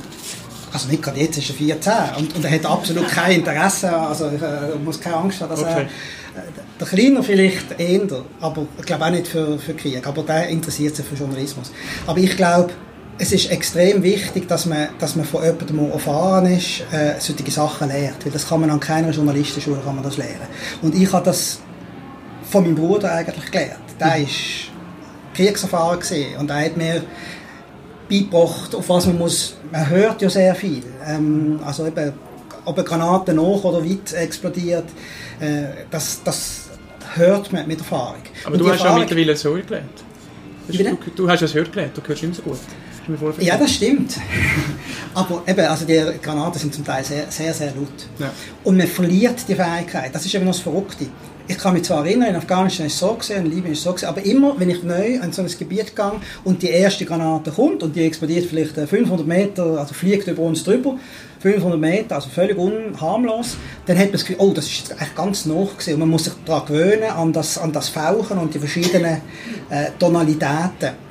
[0.72, 4.30] also nicht gerade jetzt ist er 14 und, und er hat absolut kein Interesse, also
[4.30, 5.70] ich äh, muss keine Angst haben, dass okay.
[5.72, 5.80] er...
[5.82, 5.86] Äh,
[6.78, 10.94] der Kleiner vielleicht eher, aber ich glaube auch nicht für, für Krieg, aber der interessiert
[10.94, 11.72] sich für Journalismus.
[12.06, 12.70] Aber ich glaube,
[13.18, 17.50] es ist extrem wichtig, dass man, dass man von jemandem, der erfahren ist, äh, solche
[17.50, 18.24] Sachen lernt.
[18.24, 20.46] Weil das kann man an keiner Journalistenschule kann man das lernen.
[20.82, 21.60] Und ich habe das
[22.48, 23.80] von meinem Bruder eigentlich gelernt.
[23.98, 24.26] Der war mhm.
[25.34, 26.00] kriegserfahren
[26.38, 27.02] und er hat mir
[28.08, 29.56] beigebracht, auf was man muss.
[29.72, 30.84] Man hört ja sehr viel.
[31.06, 32.12] Ähm, also eben,
[32.64, 34.84] ob eine Granate nach oder weit explodiert,
[35.40, 36.68] äh, das, das
[37.14, 38.22] hört man mit Erfahrung.
[38.44, 40.04] Aber und du hast Erfahrung, ja mittlerweile so gelernt.
[40.68, 42.58] Du, du, hast ja das Hör gelernt, du hörst immer so gut.
[43.40, 44.16] Ja, das stimmt.
[45.14, 47.88] Aber eben, also die Granaten sind zum Teil sehr, sehr, sehr laut.
[48.18, 48.30] Ja.
[48.64, 50.14] Und man verliert die Fähigkeit.
[50.14, 51.06] Das ist eben noch das Verrückte.
[51.50, 53.84] Ich kann mich zwar erinnern, in Afghanistan ist es so gesehen, in Libyen ist es
[53.84, 56.12] so gesehen, aber immer, wenn ich neu an so ein Gebiet gehe
[56.44, 60.42] und die erste Granate kommt und die explodiert vielleicht 500 äh, Meter, also fliegt über
[60.42, 60.98] uns drüber,
[61.40, 65.14] 500 Meter, also völlig unharmlos, dann hat man das Gefühl, oh, das ist jetzt eigentlich
[65.14, 65.94] ganz nah gewesen.
[65.94, 69.22] Und man muss sich daran gewöhnen, an das, an das Fauchen und die verschiedenen
[69.70, 71.07] äh, Tonalitäten.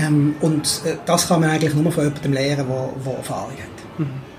[0.00, 2.66] Ähm, und äh, das kann man eigentlich nur von jemandem lernen,
[3.04, 3.98] der Erfahrung hat.
[3.98, 4.30] Mhm.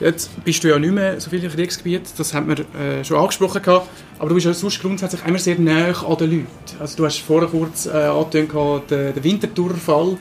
[0.00, 3.18] Jetzt bist du ja nicht mehr so viel im Kriegsgebiet, das haben wir äh, schon
[3.18, 3.86] angesprochen gehabt,
[4.18, 6.46] aber du bist ja sonst grundsätzlich immer sehr nah an den Leuten.
[6.78, 10.16] Also du hast vorher kurz äh, angetönt, den, den Winterthur-Fall,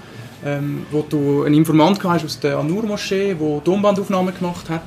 [0.46, 4.84] ähm, wo du einen Informant hast aus der Anur-Moschee, der Tonbandaufnahmen gemacht hat,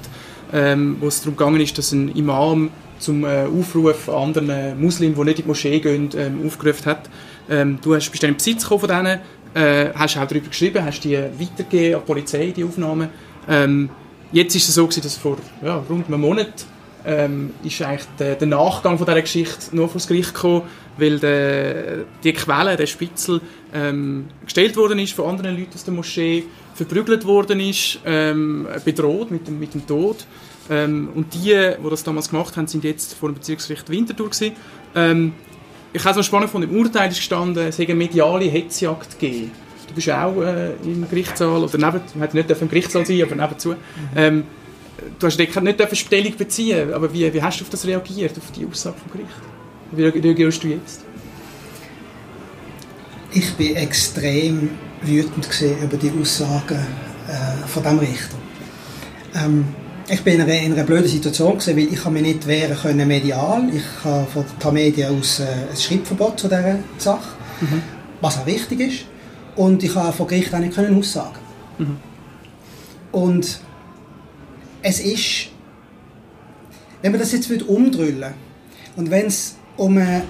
[0.53, 5.25] ähm, wo es darum ist, dass ein Imam zum äh, Aufruf an anderen Muslimen, die
[5.25, 7.09] nicht in die Moschee gehen, ähm, aufgerufen hat.
[7.51, 9.21] Ähm, du hast, bist dann im Besitz von denen,
[9.55, 13.09] äh, hast auch darüber geschrieben, hast die weitergegeben an die Polizei, die Aufnahmen.
[13.49, 13.91] Ähm,
[14.33, 16.67] jetzt ist es so gewesen, dass vor ja, rund einem Monat
[17.05, 20.63] ähm, ist eigentlich der, der, Nachgang von dieser Geschichte noch vor das Gericht gekommen,
[20.97, 23.41] weil der, die Quelle, der Spitzel,
[23.75, 29.31] ähm, gestellt worden ist von anderen Leuten aus der Moschee, verprügelt worden ist, ähm, bedroht
[29.31, 30.27] mit dem, mit dem Tod.
[30.71, 34.53] Ähm, und die, die das damals gemacht haben, sind jetzt vor dem Bezirksgericht Winterthur gewesen.
[35.95, 39.51] Ich habe es spannend von dem Urteil ist gestanden, es eine mediale Hetzjagd gegeben.
[39.89, 43.35] Du bist auch äh, im Gerichtssaal, oder neben, man hätte nicht im Gerichtssaal sein aber
[43.35, 43.71] nebenzu.
[43.71, 43.77] Mhm.
[44.17, 44.45] Ähm,
[45.19, 45.53] du hast nicht
[45.97, 49.37] Stellung beziehen aber wie, wie hast du auf das reagiert, auf die Aussage vom Gericht?
[49.91, 51.05] Wie reagierst du jetzt?
[53.33, 54.71] Ich bin extrem
[55.03, 55.49] wütend
[55.83, 56.87] über die Aussagen
[57.29, 58.37] äh, von dem Richter.
[59.35, 59.65] Ähm,
[60.09, 63.07] ich bin in einer, in einer blöden Situation gewesen, weil ich mich nicht wehren können
[63.07, 63.69] medial.
[63.73, 67.29] Ich habe von der Media aus äh, ein Schreibverbot zu dieser Sache,
[67.61, 67.83] mhm.
[68.21, 69.05] was auch wichtig ist.
[69.57, 71.39] Und ich habe vor Gericht auch nicht können aussagen.
[71.79, 71.97] Mhm.
[73.13, 73.61] Und
[74.83, 75.49] es ist,
[77.03, 78.35] wenn man das jetzt umdrüllen
[78.97, 80.25] und wenn es um eine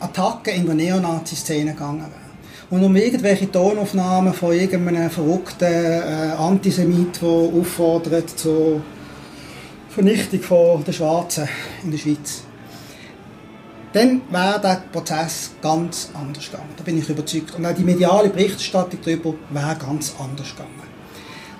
[0.00, 2.28] Attacke in der Neonazi-Szene gegangen wäre,
[2.70, 8.82] und um irgendwelche Tonaufnahmen von irgendeinem verrückten äh, Antisemit, der auffordert zu
[9.98, 11.48] Vernichtung von der Schwarzen
[11.82, 12.44] in der Schweiz,
[13.92, 16.70] dann wäre der Prozess ganz anders gegangen.
[16.76, 17.56] Da bin ich überzeugt.
[17.56, 20.84] Und auch die mediale Berichterstattung darüber wäre ganz anders gegangen.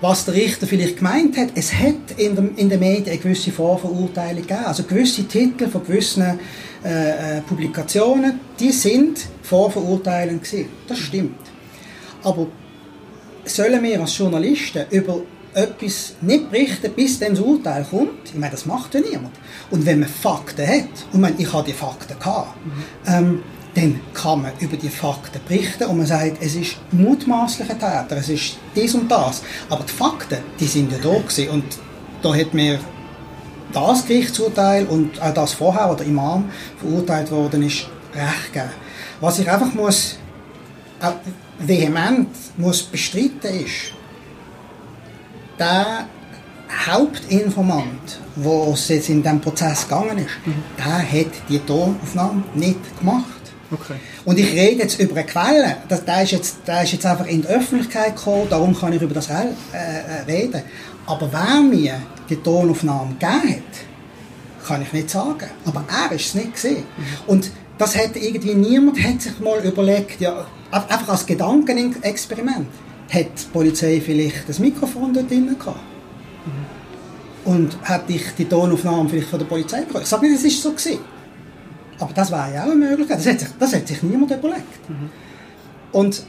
[0.00, 3.50] Was der Richter vielleicht gemeint hat, es hat in, der, in den Medien eine gewisse
[3.50, 4.66] Vorverurteilung gegeben.
[4.66, 6.38] Also gewisse Titel von gewissen
[6.84, 10.68] äh, äh, Publikationen, die sind vorverurteilend gewesen.
[10.86, 11.40] Das stimmt.
[12.22, 12.46] Aber
[13.44, 15.22] sollen wir als Journalisten über
[15.54, 19.34] etwas nicht berichten, bis dann das Urteil kommt, ich meine, das macht ja niemand.
[19.70, 22.72] Und wenn man Fakten hat, und ich, meine, ich habe die Fakten gehabt, mhm.
[23.06, 23.42] ähm,
[23.74, 28.28] dann kann man über die Fakten berichten und man sagt, es ist mutmaßlicher Täter, es
[28.28, 29.42] ist dies und das.
[29.68, 31.48] Aber die Fakten, die sind ja da gewesen.
[31.50, 31.64] und
[32.22, 32.80] da hat mir
[33.72, 38.72] das Gerichtsurteil und auch das vorher, wo der Imam verurteilt worden ist, recht gegeben.
[39.20, 40.16] Was ich einfach muss,
[41.00, 41.10] äh,
[41.58, 43.92] vehement muss bestreiten ist,
[45.58, 46.06] der
[46.86, 50.62] Hauptinformant, der jetzt in diesem Prozess gegangen ist, mhm.
[50.76, 53.24] der hat die Tonaufnahme nicht gemacht.
[53.70, 53.94] Okay.
[54.24, 57.26] Und ich rede jetzt über eine Quelle, das, der, ist jetzt, der ist jetzt einfach
[57.26, 60.62] in die Öffentlichkeit gekommen, darum kann ich über das äh, äh, reden.
[61.06, 65.48] Aber wer mir die Tonaufnahme gegeben hat, kann ich nicht sagen.
[65.64, 66.84] Aber er ist es nicht gesehen.
[66.96, 67.04] Mhm.
[67.26, 72.66] Und das hat irgendwie niemand hat sich mal überlegt, ja, einfach als Gedankenexperiment,
[73.08, 75.80] hat die Polizei vielleicht das Mikrofon dort drin gehabt?
[77.44, 80.02] Und hätte ich die Tonaufnahme vielleicht von der Polizei bekommen?
[80.02, 80.98] Ich sage nicht, es ist so gewesen.
[81.98, 83.18] Aber das wäre ja auch eine Möglichkeit.
[83.18, 84.88] Das hat sich, das hat sich niemand überlegt.
[84.88, 85.10] Mhm.
[85.92, 86.22] Und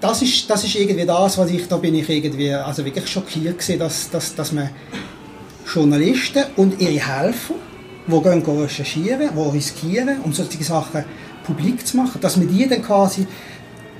[0.00, 3.58] das ist, das ist irgendwie das, was ich, da bin ich irgendwie, also wirklich schockiert
[3.58, 4.68] gewesen, dass, dass, dass man
[5.72, 7.54] Journalisten und ihre Helfer,
[8.06, 11.04] die gehen recherchieren, die riskieren, um solche Sachen
[11.44, 13.26] publik zu machen, dass man die dann quasi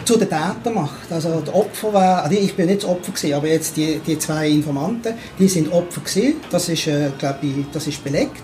[0.05, 1.11] zu den Tätern macht.
[1.11, 4.19] Also die Opfer war, also ich bin nicht das Opfer gewesen, aber jetzt die, die
[4.19, 8.43] zwei Informanten, die sind Opfer gewesen, das ist, äh, glaube ich, das ist belegt.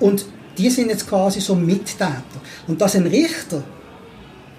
[0.00, 2.22] Und die sind jetzt quasi so Mittäter.
[2.66, 3.62] Und dass ein Richter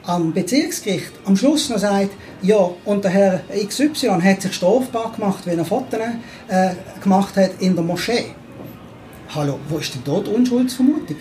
[0.03, 5.45] am Bezirksgericht am Schluss noch sagt, ja, und der Herr XY hat sich strafbar gemacht,
[5.45, 5.99] wenn er Fotos
[6.47, 6.71] äh,
[7.01, 8.25] gemacht hat in der Moschee.
[9.35, 11.17] Hallo, wo ist denn dort Unschuldsvermutung?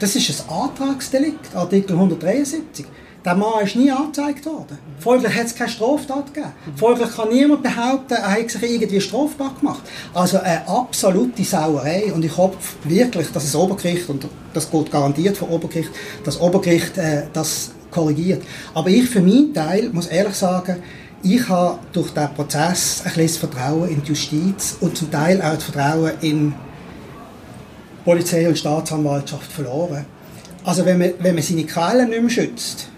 [0.00, 2.86] Das ist ein Antragsdelikt, Artikel 173.
[3.24, 4.78] Der Mann ist nie angezeigt worden.
[4.98, 6.52] Folglich hat es keine Straftat gegeben.
[6.76, 9.82] Folglich kann niemand behaupten, er hat sich irgendwie strafbar gemacht.
[10.14, 12.12] Also eine absolute Sauerei.
[12.14, 15.90] Und ich hoffe wirklich, dass das Obergericht, und das geht garantiert vom Obergericht,
[16.24, 18.42] das Obergericht äh, das korrigiert.
[18.72, 20.82] Aber ich für meinen Teil muss ehrlich sagen,
[21.22, 25.54] ich habe durch diesen Prozess ein bisschen Vertrauen in die Justiz und zum Teil auch
[25.54, 26.54] das Vertrauen in
[28.04, 30.06] Polizei und Staatsanwaltschaft verloren.
[30.64, 32.89] Also wenn man, wenn man seine Quellen nicht mehr schützt,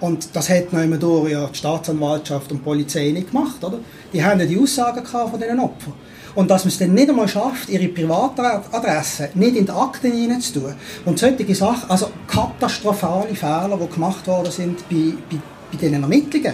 [0.00, 3.78] und das hat noch immer durch ja die Staatsanwaltschaft und die Polizei nicht gemacht, oder?
[4.12, 5.94] Die haben ja die Aussagen von diesen Opfern.
[6.34, 10.74] Und dass man es dann nicht einmal schafft, ihre Privatadresse nicht in die Akten hineinzutun.
[11.06, 15.38] Und solche Sachen, also katastrophale Fehler, die gemacht worden sind bei, bei,
[15.72, 16.52] bei diesen Ermittlungen,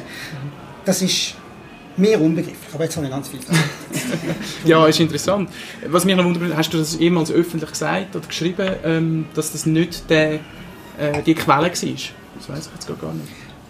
[0.84, 1.34] das ist
[1.96, 2.72] mir unbegrifflich.
[2.72, 3.40] Aber jetzt habe ich ganz viel
[4.64, 5.50] Ja, ist interessant.
[5.88, 9.66] Was mich noch wundert, hast du das jemals öffentlich gesagt oder geschrieben, ähm, dass das
[9.66, 10.34] nicht der,
[10.96, 12.21] äh, die Quelle war?
[12.46, 13.28] Das weiß ich jetzt gar nicht.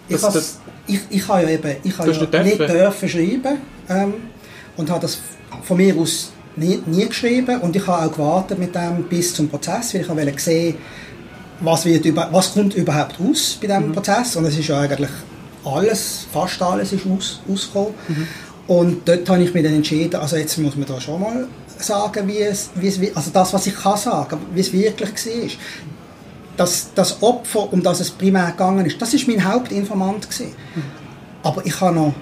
[0.09, 2.45] Das, ich, das, ich, ich habe ja eben ich habe ja nicht, dürfen.
[2.45, 3.57] nicht dürfen schreiben
[3.89, 4.13] ähm,
[4.75, 5.19] und habe das
[5.63, 9.49] von mir aus nie, nie geschrieben und ich habe auch gewartet mit dem bis zum
[9.49, 10.75] Prozess, weil ich wollte sehen,
[11.61, 13.93] was, wird über, was kommt überhaupt aus bei diesem mhm.
[13.93, 15.11] Prozess und es ist ja eigentlich
[15.63, 17.93] alles, fast alles ist aus, ausgekommen.
[18.07, 18.27] Mhm.
[18.65, 22.27] Und dort habe ich mich dann entschieden, also jetzt muss man da schon mal sagen,
[22.27, 25.49] wie es, wie es also das, was ich kann sagen, wie es wirklich war.
[26.55, 30.53] Das, das Opfer, um das es primär gegangen ist, das ist mein Hauptinformant gewesen.
[30.75, 30.83] Mhm.
[31.41, 32.13] Aber ich habe noch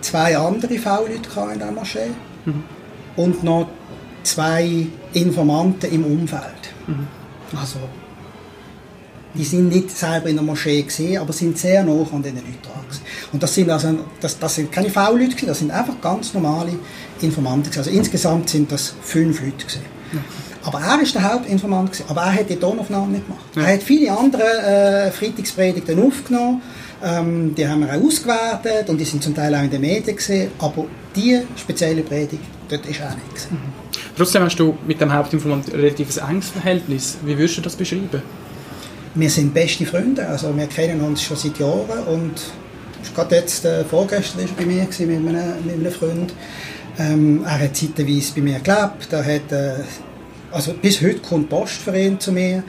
[0.00, 2.10] zwei andere V-Leute in der Moschee
[2.44, 2.62] mhm.
[3.16, 3.68] und noch
[4.22, 6.74] zwei Informanten im Umfeld.
[6.86, 7.06] Mhm.
[7.58, 7.78] Also,
[9.34, 12.62] die sind nicht selber in der Moschee gesehen, aber sind sehr nah an diesen Leuten
[12.62, 12.84] dran.
[13.32, 16.72] Und das sind also, das, das sind keine V-Leute, das sind einfach ganz normale
[17.20, 17.70] Informanten.
[17.76, 19.82] Also insgesamt sind das fünf Leute gewesen.
[20.12, 20.18] Mhm.
[20.66, 23.44] Aber er war der Hauptinformant, gewesen, aber er hat die Tonaufnahmen nicht gemacht.
[23.54, 23.62] Ja.
[23.62, 26.60] Er hat viele andere äh, Freitagspredigten aufgenommen
[27.02, 30.16] ähm, die haben wir auch ausgewertet und die sind zum Teil auch in den Medien
[30.16, 33.50] gesehen, aber die spezielle Predigt, dort ist auch nichts.
[33.50, 33.58] Mhm.
[34.16, 37.18] Trotzdem hast du mit dem Hauptinformant ein relativ enges Verhältnis.
[37.22, 38.22] Wie würdest du das beschreiben?
[39.14, 42.34] Wir sind beste Freunde, also wir kennen uns schon seit Jahren und
[43.14, 46.34] gerade jetzt, äh, vorgestern war er bei mir mit einem, mit einem Freund.
[46.98, 49.74] Ähm, er hat zeitweise bei mir gelebt, er hat, äh,
[50.52, 52.62] also bis heute kommt Post für ihn zu mir.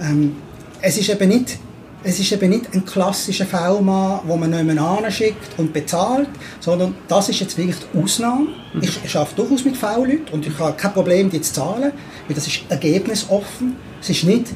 [0.00, 0.36] Ähm,
[0.80, 1.58] es ist eben nicht
[2.04, 6.28] es ist eben nicht ein klassischer V-Mann, wo man jemanden schickt und bezahlt,
[6.60, 8.48] sondern das ist jetzt wirklich die Ausnahme.
[8.74, 8.82] Mhm.
[8.82, 11.92] Ich arbeite durchaus mit V-Leuten und ich habe kein Problem, die zu zahlen,
[12.28, 13.76] weil das ist ergebnisoffen.
[14.02, 14.48] Es ist nicht,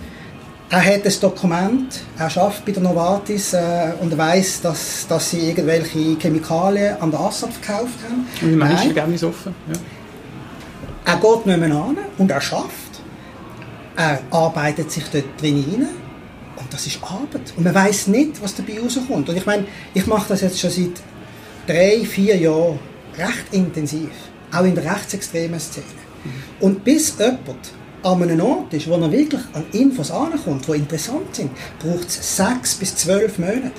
[0.69, 5.49] er hat ein Dokument, er arbeitet bei der Novartis äh, und weiß, dass, dass sie
[5.49, 8.27] irgendwelche Chemikalien an der Assad verkauft haben.
[8.43, 9.55] Und wie meinst du ergebnisoffen?
[9.73, 9.81] Ja.
[11.09, 13.01] Er geht nicht mehr an und er schafft.
[13.97, 15.97] Er arbeitet sich dort drin hinein
[16.57, 17.55] und das ist Arbeit.
[17.57, 19.27] Und man weiß nicht, was dabei rauskommt.
[19.27, 21.01] Und ich meine, ich mache das jetzt schon seit
[21.67, 22.79] drei, vier Jahren.
[23.17, 24.11] recht intensiv,
[24.53, 25.87] auch in der rechtsextremen Szene.
[26.61, 31.35] Und bis jemand an einem Ort ist, wo er wirklich an Infos ankommt, die interessant
[31.35, 33.73] sind, braucht es sechs bis zwölf Monate.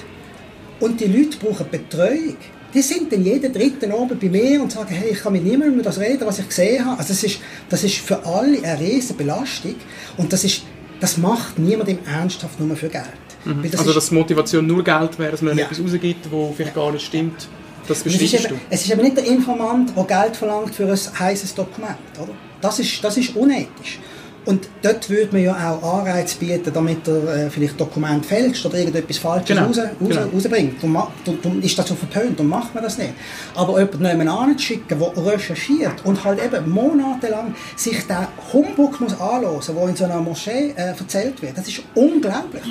[0.80, 2.38] Und die Leute brauchen Betreuung.
[2.74, 5.74] Die sind dann jeden dritten Abend bei mir und sagen, hey, ich kann mit niemandem
[5.74, 7.00] über das reden, was ich gesehen habe.
[7.00, 9.76] Also das ist, das ist für alle eine riesige Belastung
[10.18, 10.64] und das, ist,
[11.00, 13.06] das macht niemand im Ernsthaft nur für Geld.
[13.46, 13.70] Mhm.
[13.72, 15.66] Das also dass Motivation nur Geld wäre, dass man ja.
[15.66, 17.48] etwas rausgibt, das vielleicht gar nicht stimmt.
[17.88, 20.86] Das bestreitest es ist, eben, es ist eben nicht der Informant, der Geld verlangt für
[20.86, 21.98] ein heißes Dokument.
[22.22, 22.34] Oder?
[22.62, 24.00] Das, ist, das ist unethisch.
[24.46, 28.78] Und dort würde man ja auch Anreize bieten, damit er äh, vielleicht Dokument fälscht oder
[28.78, 29.68] irgendetwas Falsches genau.
[29.68, 30.28] raus, raus, genau.
[30.34, 30.82] rausbringt.
[30.82, 33.14] Darum, darum ist das so verpönt und macht man das nicht.
[33.56, 39.20] Aber jemanden nebenan zu schicken, der recherchiert und halt eben monatelang sich den Humbug muss
[39.20, 42.64] anhören, der in so einer Moschee äh, erzählt wird, das ist unglaublich.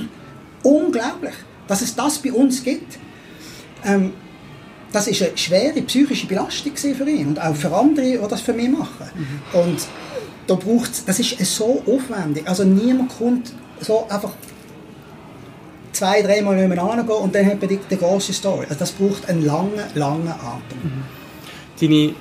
[0.62, 1.34] Unglaublich,
[1.68, 2.98] dass es das bei uns gibt.
[3.84, 4.12] Ähm,
[4.90, 8.54] das ist eine schwere psychische Belastung für ihn und auch für andere, die das für
[8.54, 9.10] mich machen.
[9.14, 9.60] Mhm.
[9.60, 9.86] Und
[10.48, 12.48] da braucht das ist so aufwendig.
[12.48, 14.32] Also niemand kommt so einfach
[15.92, 18.64] zwei, dreimal nebeneinander gehen und dann hat man die, die große Story.
[18.68, 20.78] Also das braucht einen langen, langen Atem.
[20.82, 21.04] Mhm.
[21.80, 22.14] Deine,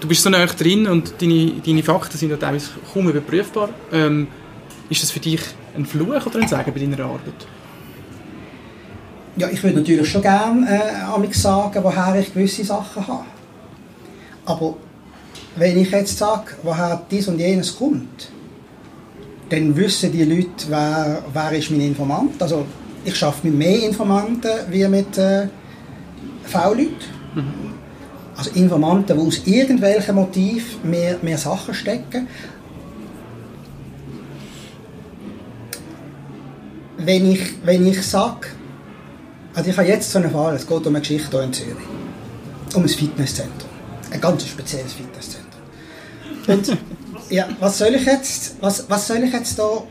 [0.00, 3.70] du bist so nah drin und deine, deine Fakten sind ja teilweise kaum überprüfbar.
[3.92, 4.28] Ähm,
[4.88, 5.40] ist das für dich
[5.76, 7.46] ein Fluch oder ein Segen bei deiner Arbeit?
[9.36, 13.24] Ja, ich würde natürlich schon gerne äh, sagen, woher ich gewisse Sachen habe.
[14.44, 14.76] Aber
[15.56, 18.30] wenn ich jetzt sage, woher dies und jenes kommt,
[19.48, 22.40] dann wissen die Leute, wer, wer ist mein Informant.
[22.40, 22.64] Also
[23.04, 25.48] ich arbeite mit mehr Informanten wie mit äh,
[26.44, 26.96] V-Leuten.
[27.34, 27.72] Mhm.
[28.36, 32.28] Also Informanten, die aus irgendwelchen Motiven mehr, mehr Sachen stecken.
[36.96, 38.48] Wenn ich, wenn ich sage,
[39.54, 41.76] also ich habe jetzt so einen Fall, es geht um eine Geschichte hier in Zürich.
[42.74, 43.68] Um ein Fitnesszentrum.
[44.10, 45.41] Ein ganz spezielles Fitnesszentrum.
[46.46, 46.76] Und
[47.30, 49.82] ja, was soll ich jetzt, was, was soll ich jetzt da...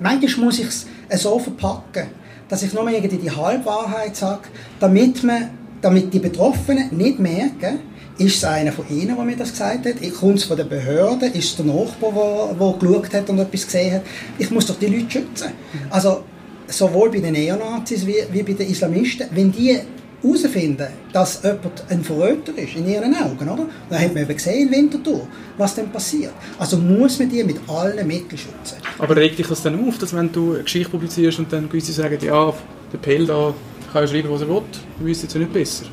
[0.00, 0.66] Manchmal muss ich
[1.08, 2.08] es so verpacken,
[2.48, 4.42] dass ich nur irgendwie die Halbwahrheit sage,
[4.78, 7.80] damit, man, damit die Betroffenen nicht merken,
[8.18, 9.94] ist es einer von Ihnen, der mir das gesagt hat?
[10.18, 11.26] Kommt es von der Behörde?
[11.26, 14.02] Ist es der Nachbar, der, der geschaut hat und etwas gesehen hat?
[14.38, 15.50] Ich muss doch die Leute schützen.
[15.90, 16.22] Also
[16.66, 19.78] sowohl bei den Neonazis wie, wie bei den Islamisten, wenn die
[20.26, 23.66] herausfinden, dass jemand ein Verräter ist, in ihren Augen, oder?
[23.88, 26.32] Dann hat man eben gesehen in Winterthur, was dann passiert.
[26.58, 28.76] Also muss man die mit allen Mitteln schützen.
[28.98, 31.92] Aber regt dich das dann auf, dass wenn du eine Geschichte publizierst und dann gewisse
[31.92, 32.52] sagen, ja,
[32.92, 33.54] der Pell da
[33.92, 34.62] kann ja schreiben, was er will,
[35.00, 35.84] du weißt es ja nicht besser?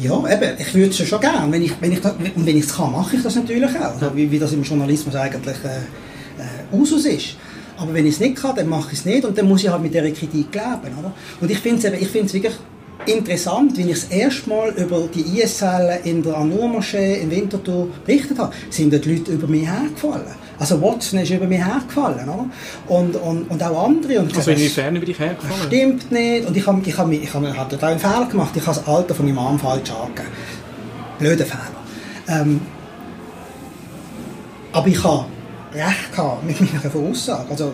[0.00, 1.52] Ja, eben, ich würde es schon gerne.
[1.52, 3.92] Wenn ich, wenn ich, und wenn ich es kann, mache ich das natürlich auch.
[3.92, 5.76] Also, wie, wie das im Journalismus eigentlich äh,
[6.40, 7.36] äh, Usus ist.
[7.76, 9.68] Aber wenn ich es nicht kann, dann mache ich es nicht und dann muss ich
[9.68, 10.98] halt mit dieser Kritik leben.
[10.98, 11.12] Oder?
[11.40, 12.52] Und ich finde es wirklich
[13.06, 18.38] interessant, wenn ich das erste Mal über die IS-Zellen in der Anur-Moschee in Winterthur berichtet
[18.38, 20.34] habe, sind die Leute über mich hergefallen.
[20.58, 22.46] Also Watson ist über mich hergefallen, oder?
[22.88, 24.20] Und, und, und auch andere.
[24.20, 25.62] Und also inwiefern über dich hergefallen?
[25.66, 26.46] Stimmt nicht.
[26.46, 28.50] Und ich habe ich hab, ich hab, ich hab einen Fehler gemacht.
[28.54, 30.28] Ich habe das Alter von meinem Mann falsch angegeben.
[31.18, 31.70] Blöder Fehler.
[32.28, 32.60] Ähm,
[34.72, 35.24] aber ich habe
[35.72, 37.50] recht gehabt mit meiner Aussage.
[37.50, 37.72] Also,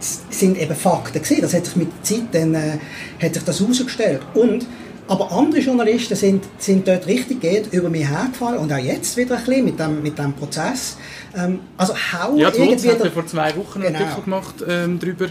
[0.00, 1.42] sind eben Fakten gewesen.
[1.42, 2.78] Das hat sich mit der Zeit dann, äh,
[3.22, 4.20] hat sich das herausgestellt.
[4.34, 4.66] Und,
[5.06, 9.36] aber andere Journalisten sind, sind dort richtig geht über mich hergefallen und auch jetzt wieder
[9.36, 10.96] ein bisschen mit dem, mit dem Prozess.
[11.36, 12.88] Ähm, also hau ja, irgendwie...
[12.88, 13.86] ja vor zwei Wochen genau.
[13.86, 15.26] einen Artikel gemacht ähm, darüber,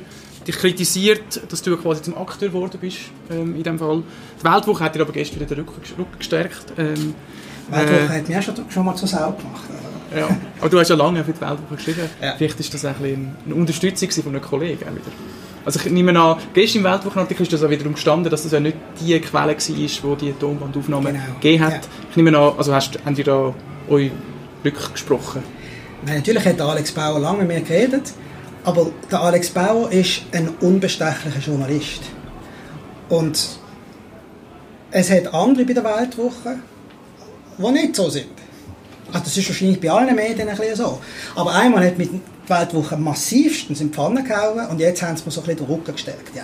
[0.47, 2.97] dich kritisiert, dass du quasi zum Akteur geworden bist
[3.32, 4.04] ähm, in dem Fall.
[4.39, 6.73] Die Weltwoche hat dir aber gestern wieder den Rücken, Rücken gestärkt.
[6.78, 7.15] Ähm,
[7.69, 9.63] Weltwoche äh, hat auch schon, schon mal zur Sau gemacht.
[10.15, 10.30] Ja.
[10.60, 12.10] Aber du hast ja lange für die Weltwoche geschrieben.
[12.21, 12.36] Ja.
[12.38, 12.95] Vielleicht ist das ein
[13.45, 15.12] eine Unterstützung von einem Kollegen wieder.
[15.65, 18.60] Also ich nehme an, gestern im Weltwochenartikel ist das auch wiederum gestanden, dass das ja
[18.60, 21.23] nicht die Quelle war, die die Tonbandaufnahme genau.
[21.39, 21.73] gegeben hat.
[21.73, 21.80] Ja.
[22.10, 23.54] Ich nehme an, also hast, habt ihr da
[23.89, 24.12] euch
[24.91, 25.43] gesprochen?
[26.06, 28.12] Nein, natürlich hat Alex Bauer lange mit mir geredet,
[28.65, 32.02] aber der Alex Bauer ist ein unbestechlicher Journalist.
[33.08, 33.60] Und
[34.91, 36.60] es hat andere bei der Weltwoche,
[37.58, 38.42] die nicht so sind.
[39.13, 40.99] Also das ist wahrscheinlich bei allen Medien ein bisschen so.
[41.36, 45.23] Aber einmal hat mit die Weltwoche massivstens in die Pfanne gehauen und jetzt haben sie
[45.23, 46.36] mir so ein bisschen den Rücken gestärkt.
[46.36, 46.43] Ja.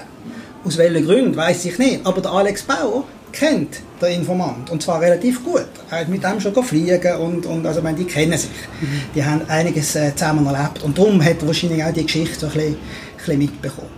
[0.64, 2.06] Aus welchen Gründen, weiß ich nicht.
[2.06, 5.68] Aber der Alex Bauer kennt den Informant und zwar relativ gut.
[5.90, 8.50] Er hat mit dem schon fliegen und, und also meine, die kennen sich.
[8.82, 8.88] Mhm.
[9.16, 12.48] Die haben einiges äh, zusammen erlebt und darum hat er wahrscheinlich auch die Geschichte so
[12.48, 12.78] ein bisschen, ein
[13.18, 13.90] bisschen mitbekommen.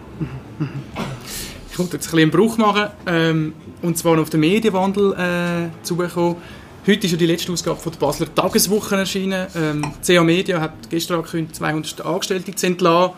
[0.59, 0.69] Mhm.
[1.71, 5.85] Ich wollte jetzt ein bisschen einen Bruch machen ähm, und zwar auf den Medienwandel äh,
[5.85, 6.37] zugekommen.
[6.87, 9.45] Heute ist ja die letzte Ausgabe von der Basler Tageswoche erschienen.
[9.55, 13.13] Ähm, CA Media hat gestern angekündigt, 200 Angestellte zu entlassen.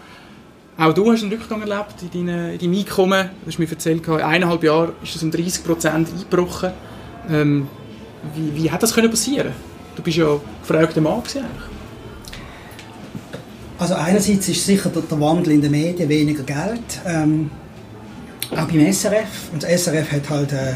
[0.78, 3.30] Auch du hast einen Rückgang erlebt in, deine, in deinem Einkommen.
[3.42, 6.72] Du hast mir erzählt, in eineinhalb Jahren ist es um 30 Prozent eingebrochen.
[7.30, 7.68] Ähm,
[8.36, 9.54] wie, wie hat das können passieren?
[9.96, 11.46] Du bist ja gefragter Mann gewesen,
[13.80, 17.50] Also einerseits ist sicher der Wandel in den Medien weniger Geld, ähm,
[18.52, 19.52] auch beim SRF.
[19.54, 20.74] Und das SRF hat halt, äh,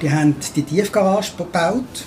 [0.00, 2.04] die haben die Tiefgarage gebaut.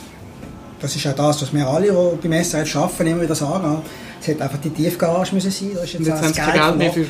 [0.79, 1.87] Das ist auch das, was wir alle,
[2.21, 3.81] die beim SRF arbeiten, immer wieder sagen.
[4.19, 5.71] Es hätte einfach die Tiefgarage müssen sein.
[5.83, 7.05] Ist jetzt, jetzt haben sie kein Geld mehr für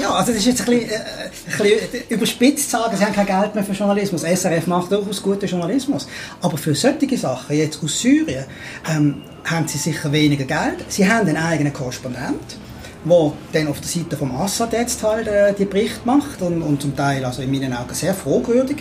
[0.00, 3.12] ja, also das ist jetzt ein bisschen, äh, ein bisschen überspitzt zu sagen, sie haben
[3.12, 4.22] kein Geld mehr für Journalismus.
[4.22, 6.08] SRF macht durchaus guten Journalismus.
[6.40, 8.46] Aber für solche Sachen, jetzt aus Syrien,
[8.90, 10.84] ähm, haben sie sicher weniger Geld.
[10.88, 12.56] Sie haben einen eigenen Korrespondent,
[13.04, 16.80] der dann auf der Seite vom Assad jetzt halt äh, die Bericht macht und, und
[16.80, 18.78] zum Teil also in meinen Augen sehr fragwürdig.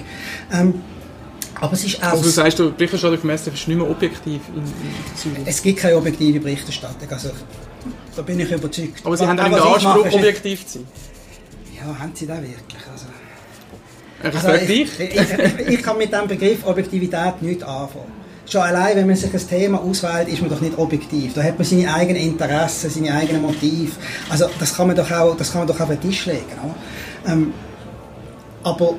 [0.53, 0.75] Ähm,
[1.61, 2.07] aber es ist auch...
[2.09, 5.43] Also du sagst, Berichterstattung vom SRF ist nicht mehr objektiv in, in Syrien?
[5.45, 7.07] Es gibt keine objektive Berichterstattung.
[7.09, 7.29] Also
[8.15, 9.05] da bin ich überzeugt.
[9.05, 10.87] Aber Sie haben den Anspruch, objektiv zu sein?
[11.77, 12.81] Ja, haben Sie das wirklich?
[14.23, 18.21] Also, also ich, ich, ich, ich, kann mit dem Begriff Objektivität nicht anfangen.
[18.49, 21.33] Schon allein, wenn man sich ein Thema auswählt, ist man doch nicht objektiv.
[21.33, 23.93] Da hat man seine eigenen Interessen, seine eigenen Motive.
[24.29, 26.43] Also das kann man doch auch, das kann man doch auf den Tisch legen.
[27.27, 27.53] Ähm,
[28.63, 28.95] aber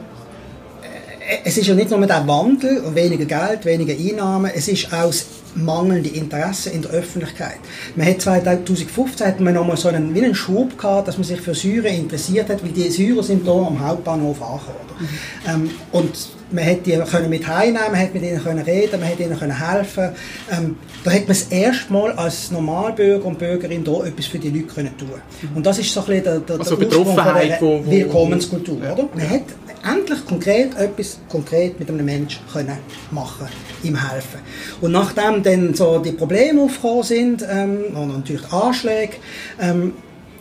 [1.45, 5.27] es ist ja nicht nur der Wandel, weniger Geld, weniger Einnahmen, es ist auch das
[5.55, 7.59] mangelnde Interesse in der Öffentlichkeit.
[7.97, 11.41] Man hat 2015 hat man nochmal so einen, wie einen Schub gehabt, dass man sich
[11.41, 14.77] für Syrien interessiert hat, weil die Syrer sind hier am Hauptbahnhof angekommen.
[14.99, 15.09] Mhm.
[15.49, 16.13] Ähm, und
[16.53, 19.39] man hätte die können mit heimnehmen, man hätte mit ihnen können reden, man hätte ihnen
[19.39, 20.11] können helfen.
[20.51, 24.51] Ähm, da hat man das erste Mal als Normalbürger und Bürgerin da etwas für die
[24.51, 25.09] Leute können tun.
[25.55, 27.91] Und das ist so ein bisschen der, der, also der Ursprung von der wo, wo,
[27.91, 28.93] Willkommenskultur, ja.
[28.93, 29.09] oder?
[29.15, 29.43] Man hat
[29.85, 32.79] endlich konkret etwas konkret mit einem Menschen können
[33.11, 33.49] machen,
[33.83, 34.41] ihm helfen.
[34.81, 39.17] Und nachdem dann so die Probleme aufgekommen sind ähm, und natürlich die Anschläge,
[39.61, 39.95] ähm,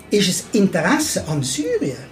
[0.10, 2.12] ist das Interesse an Syrien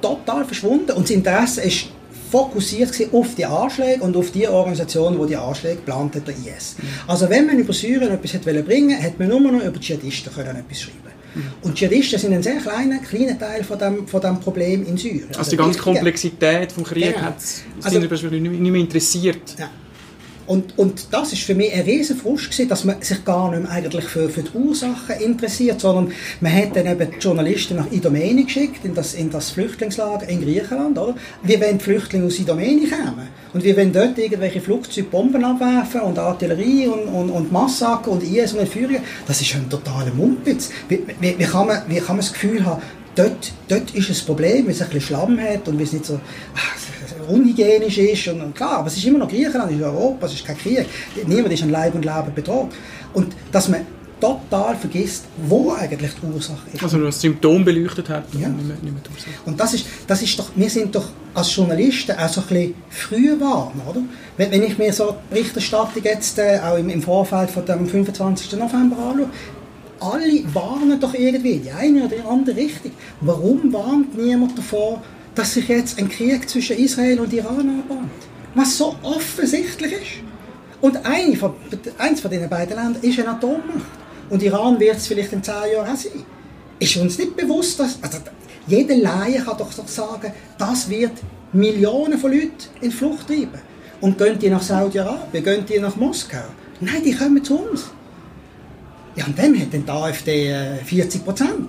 [0.00, 1.86] total verschwunden und das Interesse ist
[2.30, 6.76] fokussiert auf die Anschläge und auf die Organisation, die die Anschläge geplant hat, der IS.
[6.76, 6.88] Mhm.
[7.06, 10.32] Also wenn man über Syrien etwas hätte bringen wollte, hätte man nur noch über Dschihadisten
[10.32, 11.13] können etwas schreiben.
[11.62, 15.28] Und Dschihadisten sind ein sehr kleiner, kleiner Teil von dem, von dem Problem in Syrien.
[15.28, 17.26] Also, also die ganze Komplexität des Krieges genau.
[17.26, 19.56] hat, sind also, nicht mehr interessiert.
[19.58, 19.70] Ja.
[20.46, 23.62] Und, und das ist für mich ein riesen Frust gewesen, dass man sich gar nicht
[23.62, 27.90] mehr eigentlich für, für die Ursachen interessiert, sondern man hat dann eben die Journalisten nach
[27.90, 31.14] Idomeni geschickt, in das, in das Flüchtlingslager in Griechenland, oder?
[31.42, 33.28] Wie wenn die Flüchtlinge aus Idomeni kommen.
[33.54, 38.22] Und wie wenn dort irgendwelche Flugzeuge Bomben abwerfen und Artillerie und, und, und Massaker und
[38.22, 40.70] IS und Entführungen, das ist ein totaler Mumpitz.
[40.88, 42.82] Wie, wie, wie, kann man, wie kann man das Gefühl haben,
[43.14, 46.04] dort, dort ist ein Problem, weil es ein bisschen Schlamm hat und weil es nicht
[46.04, 46.20] so...
[46.56, 46.76] Ach,
[47.28, 48.28] unhygienisch ist.
[48.28, 50.58] Und, und, klar, aber es ist immer noch Griechenland, es ist Europa, es ist kein
[50.58, 50.86] Krieg.
[51.26, 52.70] Niemand ist an Leib und Leben bedroht.
[53.12, 53.86] Und dass man
[54.20, 56.82] total vergisst, wo eigentlich die Ursache ist.
[56.82, 58.48] Also nur das Symptom beleuchtet hat, ja.
[58.48, 59.30] nicht mehr, nicht mehr die Ursache.
[59.44, 62.74] Und das ist, das ist doch, wir sind doch als Journalisten auch so ein bisschen
[62.88, 64.00] früh warm, oder?
[64.36, 67.86] Wenn, wenn ich mir so die Berichterstattung jetzt äh, auch im, im Vorfeld von dem
[67.86, 68.52] 25.
[68.52, 69.28] November anschaue,
[70.00, 72.92] alle warnen doch irgendwie, die eine oder die andere Richtung.
[73.20, 75.02] Warum warnt niemand davor,
[75.34, 78.10] dass sich jetzt ein Krieg zwischen Israel und Iran anbahnt.
[78.54, 80.24] Was so offensichtlich ist.
[80.80, 81.54] Und eine von,
[81.98, 83.86] eins von diesen beiden Ländern ist eine Atommacht.
[84.30, 86.24] Und Iran wird es vielleicht in zehn Jahren auch sein.
[86.78, 87.98] Ist uns nicht bewusst, dass...
[88.02, 88.18] Also,
[88.66, 91.12] jeder Laie kann doch, sagen, das wird
[91.52, 93.60] Millionen von Leuten in Flucht treiben.
[94.00, 96.44] Und gehen die nach Saudi-Arabien, gehen die nach Moskau?
[96.80, 97.90] Nein, die kommen zu uns.
[99.16, 100.54] Ja, und dann hat dann die AfD
[100.84, 101.68] 40 äh, Prozent.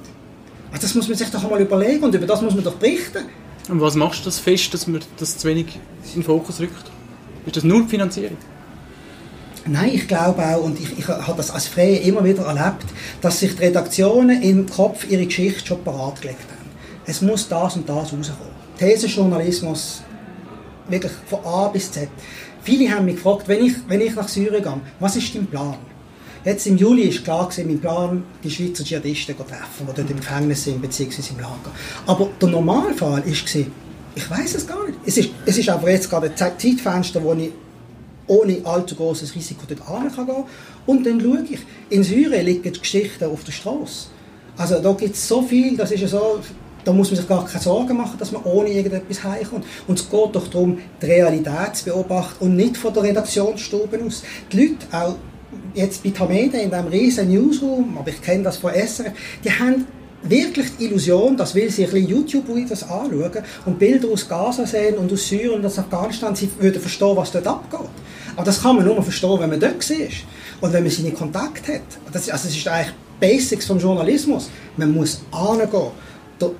[0.71, 3.25] Also das muss man sich doch einmal überlegen und über das muss man doch berichten.
[3.69, 5.79] Und was machst du das fest, dass man das zu wenig
[6.13, 6.91] in den Fokus rückt?
[7.45, 8.37] Ist das nur die Finanzierung?
[9.67, 12.85] Nein, ich glaube auch, und ich, ich habe das als Freie immer wieder erlebt,
[13.21, 16.69] dass sich die Redaktionen im Kopf ihre Geschichte schon parat gelegt haben.
[17.07, 18.53] Es muss das und das rauskommen.
[18.77, 20.03] Thesenjournalismus,
[20.87, 22.09] wirklich von A bis Z.
[22.61, 25.77] Viele haben mich gefragt, wenn ich, wenn ich nach Syrien gehe, was ist dein Plan?
[26.45, 30.11] Jetzt im Juli ist klar gewesen, mein Plan, die Schweizer Dschihadisten zu treffen, die dort
[30.11, 31.71] im Gefängnis sind, beziehungsweise im Lager.
[32.05, 34.99] Aber der Normalfall war, ich weiß es gar nicht.
[35.07, 37.49] Es ist, es ist aber jetzt gerade ein Zeitfenster, wo ich
[38.27, 40.43] ohne allzu großes Risiko dort hin kann gehen.
[40.85, 44.07] Und dann schaue ich, in Syrien liegen die Geschichten auf der Straße.
[44.55, 46.39] Also da gibt es so viel, das ist so,
[46.83, 49.65] da muss man sich gar keine Sorgen machen, dass man ohne irgendetwas heimkommt.
[49.87, 54.21] Und es geht doch darum, die Realität zu beobachten und nicht von der Redaktionsstube aus.
[54.51, 55.15] Die Leute, auch
[55.73, 59.11] jetzt bei Tameda in diesem riesen Newsroom, aber ich kenne das von SRF,
[59.43, 59.85] die haben
[60.23, 64.97] wirklich die Illusion, dass weil sie ein bisschen YouTube-Videos anschauen und Bilder aus Gaza sehen
[64.97, 67.89] und aus Syrien und aus Afghanistan, sie würden verstehen, was dort abgeht.
[68.35, 70.25] Aber das kann man nur verstehen, wenn man dort ist
[70.61, 71.81] und wenn man seine Kontakt hat.
[72.11, 74.49] Das, also das ist eigentlich Basics vom Journalismus.
[74.77, 75.91] Man muss angehen.
[76.41, 76.51] Der,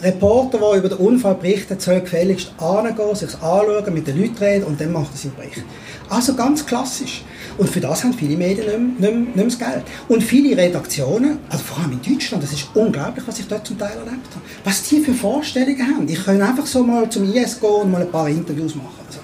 [0.00, 4.64] Reporter, der über den Unfall berichtet, soll gefälligst angehen, sich anschauen, mit den Leuten reden
[4.64, 5.64] und dann macht er seinen Bericht.
[6.08, 7.24] Also ganz klassisch.
[7.58, 9.82] Und für das haben viele Medien nicht mehr, nicht mehr, das Geld.
[10.06, 13.76] Und viele Redaktionen, also vor allem in Deutschland, das ist unglaublich, was ich dort zum
[13.76, 14.44] Teil erlebt habe.
[14.64, 16.08] Was die für Vorstellungen haben.
[16.08, 18.94] Ich kann einfach so mal zum IS gehen und mal ein paar Interviews machen.
[19.06, 19.18] Also,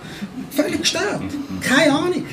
[0.51, 1.23] völlig gestört.
[1.61, 2.25] Keine Ahnung.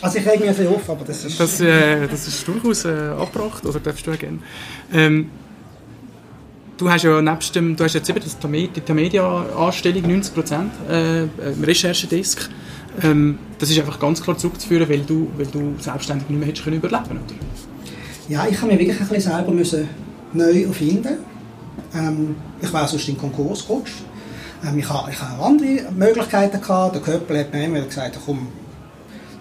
[0.00, 1.38] Also ich reg mich ein auf, aber das ist...
[1.38, 4.38] Das, äh, das ist durchaus äh, abgebracht, oder darfst du auch gerne.
[4.92, 5.30] Ähm,
[6.76, 11.62] du hast ja nebst dem, du hast jetzt das die Media-Anstellung 90 Prozent äh, im
[11.62, 12.50] Recherchedesk.
[13.02, 16.64] Ähm, das ist einfach ganz klar zurückzuführen, weil du, weil du selbstständig nicht mehr hättest
[16.64, 17.34] können überleben oder?
[18.28, 19.88] Ja, ich habe mich wirklich ein bisschen selber müssen
[20.32, 21.18] neu erfinden.
[21.94, 24.02] Ähm, ich war sonst in Konkurs gerutscht.
[24.64, 26.94] Ähm, ich habe ich hab andere Möglichkeiten gehabt.
[26.94, 28.48] Der Köppel hat mir immer gesagt, komm,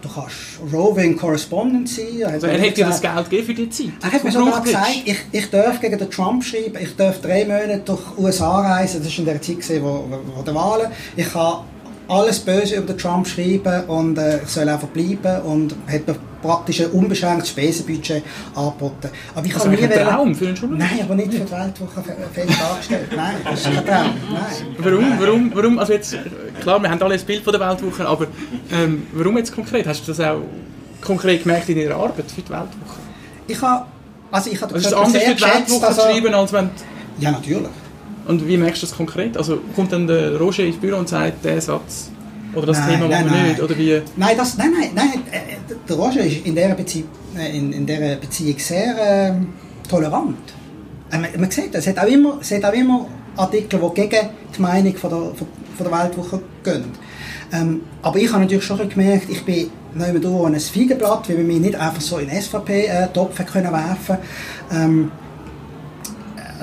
[0.01, 0.35] du kannst
[0.73, 2.23] Roving Correspondent sein.
[2.25, 3.91] Also er hat dir das Geld gegeben für die Zeit?
[4.01, 7.45] Er hat mir sogar gesagt, ich, ich darf gegen den Trump schreiben, ich darf drei
[7.45, 10.91] Monate durch die USA reisen, das war in der Zeit, wo, wo, wo der Wahlen,
[11.15, 11.59] ich kann
[12.07, 16.81] alles Böse über den Trump schreiben und äh, soll einfach bleiben und hat mir praktisch
[16.81, 18.23] ein unbeschränktes Spesenbudget
[18.55, 19.09] angeboten.
[19.35, 20.91] Aber ich also nie ein Traum für einen Journalist?
[20.91, 23.09] Nein, aber nicht für die Weltwoche fest angestellt.
[23.15, 24.13] Nein, das ist kein Traum.
[24.31, 24.75] Nein.
[24.77, 26.17] Warum, warum, warum, also jetzt,
[26.61, 28.27] klar, wir haben alle ein Bild von der Weltwoche, aber
[28.71, 29.87] ähm, warum jetzt konkret?
[29.87, 30.41] Hast du das auch
[31.01, 32.99] konkret gemerkt in deiner Arbeit für die Weltwoche?
[33.47, 33.85] Ich habe,
[34.31, 36.69] also ich habe also ist es anders für die Weltwoche also, zu schreiben, als wenn...
[37.19, 37.69] Ja, natürlich.
[38.31, 39.35] Und wie merkst du das konkret?
[39.35, 42.09] Also kommt dann der Roger ins Büro und sagt, der Satz
[42.55, 43.47] oder das nein, Thema nein, nein.
[43.49, 43.61] nicht?
[43.61, 44.01] Oder wie?
[44.15, 45.23] Nein, das, nein, nein, nein.
[45.31, 49.33] Äh, der Roger ist in dieser Beziehung, äh, in, in dieser Beziehung sehr äh,
[49.89, 50.37] tolerant.
[51.11, 53.05] Äh, man, man sieht, es hat auch immer, es hat auch immer
[53.35, 56.85] Artikel, die gegen die Meinung von der, von, von der Weltwoche gehen.
[57.51, 61.43] Ähm, aber ich habe natürlich schon gemerkt, ich bin nicht mehr ein Feigenblatt, weil wir
[61.43, 64.17] mich nicht einfach so in SVP-Topf äh, werfen
[64.71, 65.11] ähm,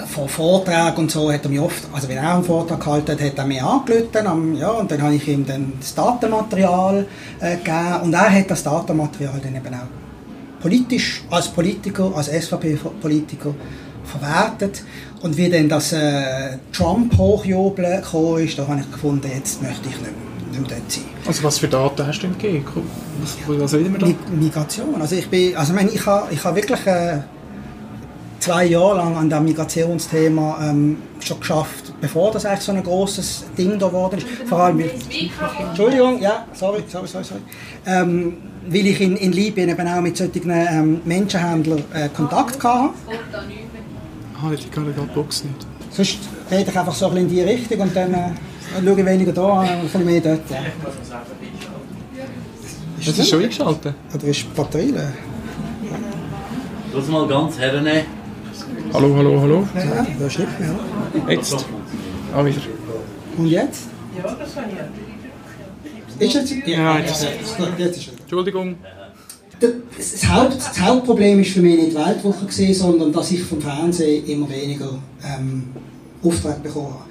[0.09, 3.21] von Vorträgen und so hat er mich oft, also wenn er einen Vortrag gehalten hat,
[3.21, 7.07] hat er mich angerufen, ja, und dann habe ich ihm dann das Datenmaterial
[7.41, 13.55] äh, gegeben und er hat das Datenmaterial dann eben auch politisch, als Politiker, als SVP-Politiker
[14.05, 14.83] verwertet
[15.23, 19.89] und wie dann das äh, Trump hochjubeln gekommen ist, da habe ich gefunden, jetzt möchte
[19.89, 20.29] ich nicht mehr.
[21.27, 22.65] Also was für Daten hast du denn gegeben?
[23.21, 24.07] Was, was reden wir da?
[24.35, 27.19] Migration, also ich bin, also ich, meine, ich habe, ich habe wirklich äh,
[28.49, 33.45] zwei Jahre lang an dem Migrationsthema ähm, schon geschafft, bevor das eigentlich so ein großes
[33.59, 34.27] Ding da geworden ist.
[34.47, 34.91] Vor allem mit,
[35.69, 37.41] Entschuldigung, ja, sorry, sorry, sorry, sorry.
[37.85, 42.95] Ähm, weil ich in, in Libyen eben auch mit solchen ähm, Menschenhändlern äh, Kontakt hatte.
[44.43, 45.67] Ah, ich kann gerade Box nicht.
[45.91, 46.19] Sonst
[46.51, 48.31] rede ich einfach so ein bisschen in die Richtung und dann äh,
[48.83, 50.51] schaue ich weniger da und ein bisschen mehr dort.
[50.51, 50.59] Ja.
[52.99, 53.95] Ist das, ist schon eingeschaltet?
[54.15, 55.13] Oder ist die Batterie leer?
[56.95, 58.18] Lass mal ganz hernehmen.
[58.93, 59.69] Hallo, hallo, hallo.
[59.75, 61.33] Ja, da schreibt mir.
[61.33, 61.67] Jetzt.
[62.35, 62.61] Ah, wieder.
[63.37, 63.89] Und jetzt?
[64.17, 64.37] Ja.
[66.19, 66.53] Ist jetzt?
[66.67, 67.27] Ja, jetzt.
[67.79, 68.77] jetzt ist Entschuldigung.
[69.61, 73.61] Das, Haupt, das Hauptproblem ist für mich nicht die Weltwoche gewesen, sondern dass ich vom
[73.61, 75.65] Fernsehen immer weniger ähm,
[76.23, 77.05] Aufträge bekommen habe.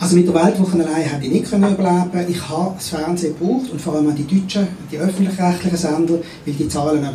[0.00, 2.26] Also mit der Weltwoche allein hätte ich nicht können überleben.
[2.28, 6.68] Ich habe das Fernsehen gebraucht und vor allem die deutschen, die öffentlich-rechtlichen Sender, weil die
[6.68, 7.06] zahlen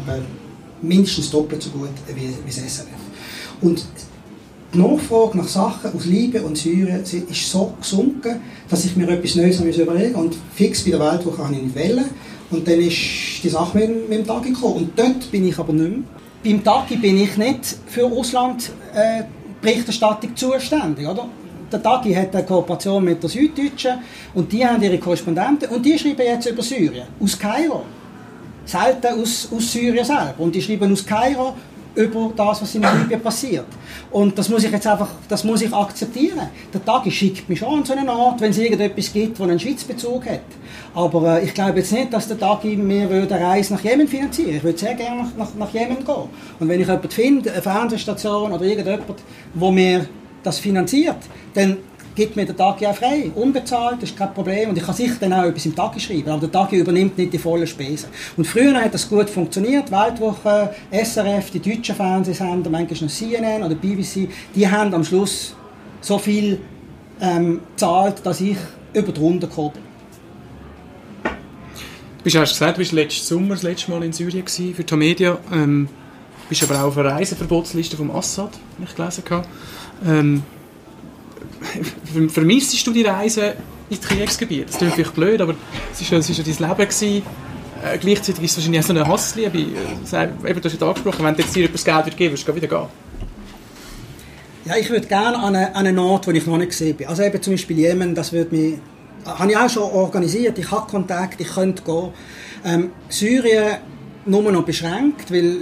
[0.81, 2.87] mindestens doppelt so gut wie, wie das SRF.
[3.63, 3.85] Und
[4.73, 9.35] die Nachfrage nach Sachen aus Libyen und Syrien ist so gesunken, dass ich mir etwas
[9.35, 12.05] Neues überlegen Und fix bei der Weltwoche habe ich nicht wählen.
[12.51, 12.97] Und dann ist
[13.43, 14.75] die Sache mit, mit dem Tagi gekommen.
[14.75, 15.99] Und dort bin ich aber nicht mehr.
[16.43, 19.23] Beim Tagi bin ich nicht für Russland äh,
[20.35, 21.07] zuständig.
[21.07, 21.27] Oder?
[21.71, 23.99] Der Tagi hat eine Kooperation mit der Süddeutschen
[24.33, 27.83] und die haben ihre Korrespondenten und die schreiben jetzt über Syrien, aus Kairo.
[28.65, 30.35] Selten aus, aus Syrien selber.
[30.37, 31.55] Und die schreiben aus Kairo
[31.95, 33.65] über das, was in Libyen passiert.
[34.11, 36.49] Und das muss ich jetzt einfach, das muss ich akzeptieren.
[36.73, 39.59] Der Tag schickt mich schon an so eine Art, wenn es irgendetwas gibt, das einen
[39.59, 40.41] Schweizbezug hat.
[40.95, 44.57] Aber äh, ich glaube jetzt nicht, dass der Tag mir eine Reise nach Jemen finanzieren
[44.57, 46.29] Ich würde sehr gerne nach, nach, nach Jemen gehen.
[46.59, 49.23] Und wenn ich jemanden finde, eine Fernsehstation oder irgendjemand,
[49.53, 50.07] wo mir
[50.43, 51.17] das finanziert,
[51.53, 51.77] dann
[52.15, 55.15] gibt mir der Tagi auch frei, unbezahlt, das ist kein Problem und ich kann sicher
[55.19, 58.09] dann auch etwas im Tagi schreiben, aber der Tagi übernimmt nicht die vollen Spesen.
[58.37, 63.75] Und früher hat das gut funktioniert, Weltwoche, SRF, die deutschen Fernsehsender, manchmal noch CNN oder
[63.75, 65.55] BBC, die haben am Schluss
[66.01, 66.59] so viel
[67.21, 68.57] ähm, gezahlt, dass ich
[68.93, 69.83] über die Runde gekommen bin.
[72.23, 75.37] Du hast gesagt, du warst letzten Sommer das letzte Mal in Syrien für die Media.
[75.51, 75.89] Ähm,
[76.47, 79.45] bist aber auch auf einer Reiseverbotsliste vom Assad, die ich gelesen habe.
[80.05, 80.43] Ähm,
[82.29, 83.55] vermissest du die Reise
[83.89, 84.69] ins Kriegsgebiet?
[84.69, 85.55] Das klingt vielleicht blöd, aber
[85.91, 86.89] es war ja, ja dein Leben.
[86.89, 87.23] Gewesen.
[87.83, 89.57] Äh, gleichzeitig ist es wahrscheinlich auch so eine Hassliebe.
[89.57, 92.55] Eben, du hast ja angesprochen, wenn du jetzt dir etwas Geld wird geben, würdest du
[92.55, 92.87] wieder gehen.
[94.65, 97.07] Ja, ich würde gerne an einen eine Ort, wo ich noch nicht gesehen bin.
[97.07, 98.75] Also eben zum Beispiel Jemen, das würde mich,
[99.25, 100.57] habe ich auch schon organisiert.
[100.57, 102.09] Ich habe Kontakt, ich könnte gehen.
[102.63, 103.79] Ähm, Syrien
[104.25, 105.57] nur noch beschränkt, weil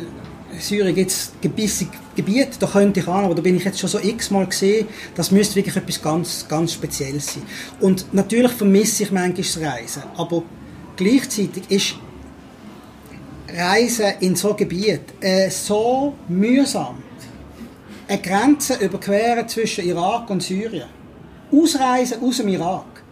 [0.60, 3.89] Syrien gibt es gewisse Gebiete, da könnte ich an, aber da bin ich jetzt schon
[3.89, 7.43] so x-mal gesehen, das müsste wirklich etwas ganz, ganz Spezielles sein.
[7.80, 10.43] Und natürlich vermisse ich manchmal das Reisen, aber
[10.97, 11.95] gleichzeitig ist
[13.55, 16.97] Reisen in so Gebiet äh, so mühsam.
[18.07, 20.88] Eine Grenze überqueren zwischen Irak und Syrien.
[21.51, 23.03] Ausreisen aus dem Irak.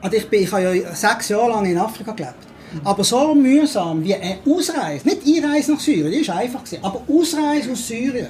[0.00, 2.34] Also ich, bin, ich habe ja sechs Jahre lang in Afrika gelebt.
[2.82, 7.70] Aber so mühsam wie eine Ausreise, nicht Einreise nach Syrien, die war einfach, aber Ausreise
[7.70, 8.28] aus Syrien,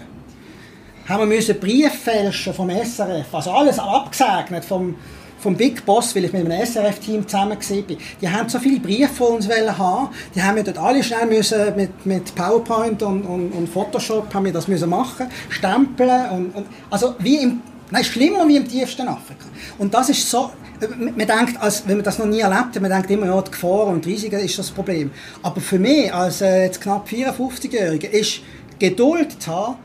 [1.08, 4.96] haben wir müssen Brief fälschen vom SRF, also alles abgesegnet vom,
[5.38, 7.96] vom Big Boss, weil ich mit einem SRF-Team zusammen war.
[8.20, 11.76] Die haben so viele Briefe von uns haben, die haben wir dort alle schnell müssen
[11.76, 16.66] mit, mit PowerPoint und, und, und Photoshop haben wir das müssen machen, stempeln und, und
[16.90, 19.44] also wie im Nein, schlimmer wie im tiefsten Afrika.
[19.78, 20.50] Und das ist so,
[20.98, 23.50] man denkt, als, wenn man das noch nie erlebt hat, man denkt immer, ja, die
[23.50, 25.10] Gefahr und Risiken ist das Problem.
[25.42, 28.40] Aber für mich, als äh, jetzt knapp 54-Jähriger, ist
[28.78, 29.76] Geduld zu haben,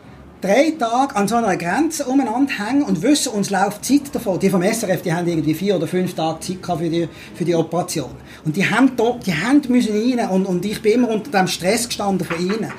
[0.42, 4.40] drei Tage an so einer Grenze umeinander hängen und wissen, uns läuft Zeit davon.
[4.40, 7.56] Die vom SRF, die haben irgendwie vier oder fünf Tage Zeit für die, für die
[7.56, 8.12] Operation.
[8.46, 11.48] Und die haben, da, die haben müssen rein und, und ich bin immer unter dem
[11.48, 12.72] Stress gestanden von ihnen.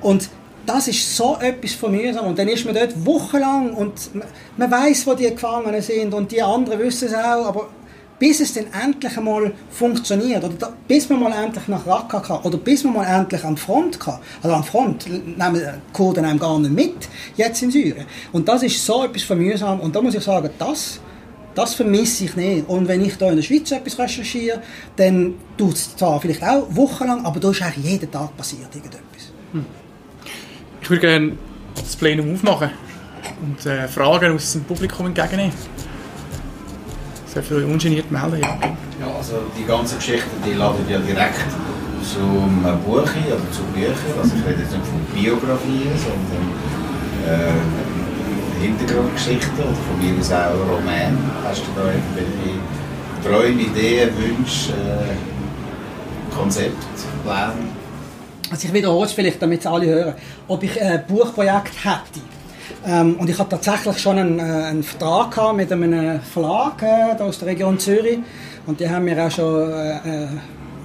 [0.00, 0.28] Und
[0.66, 2.26] das ist so etwas von mühsam.
[2.26, 3.92] Und dann ist man dort wochenlang und
[4.56, 7.68] man weiß, wo die Gefangenen sind und die anderen wissen es auch, aber
[8.18, 12.42] bis es dann endlich einmal funktioniert oder da, bis man mal endlich nach Raqqa kann
[12.42, 14.18] oder bis man mal endlich an die Front kann.
[14.42, 18.06] Also an die Front nehmen die Kurden einem gar nicht mit, jetzt in Syrien.
[18.32, 21.00] Und das ist so etwas von mühsam und da muss ich sagen, das
[21.56, 22.68] das vermisse ich nicht.
[22.68, 24.62] Und wenn ich da in der Schweiz etwas recherchiere,
[24.96, 29.32] dann tut es zwar vielleicht auch wochenlang, aber da ist eigentlich jeden Tag passiert irgendetwas.
[29.52, 29.64] Hm.
[30.82, 31.32] Ich würde gerne
[31.74, 32.70] das Plenum aufmachen
[33.42, 35.52] und äh, Fragen aus dem Publikum entgegennehmen.
[37.42, 38.58] Viel ungeniert melden, ja.
[39.00, 41.44] Ja, also die ganze Geschichte, die ladet ja direkt
[42.02, 44.16] zum Buch ein, oder zu Büchern.
[44.20, 46.46] Also ich rede jetzt nicht von Biografien, sondern
[47.26, 51.18] äh, Hintergrundgeschichten oder von mir aus auch Roman.
[51.44, 52.56] Hast du da irgendwelche
[53.22, 56.86] Träume, Ideen, Wünsche, äh, Konzepte,
[57.22, 57.52] Pläne?
[58.50, 60.14] Also ich wiederhole es vielleicht, damit es alle hören,
[60.48, 62.20] ob ich ein Buchprojekt hätte.
[62.86, 67.38] Ähm, und ich hatte tatsächlich schon einen, äh, einen Vertrag mit einem Verlag äh, aus
[67.38, 68.18] der Region Zürich
[68.66, 70.26] und die haben mir auch schon äh,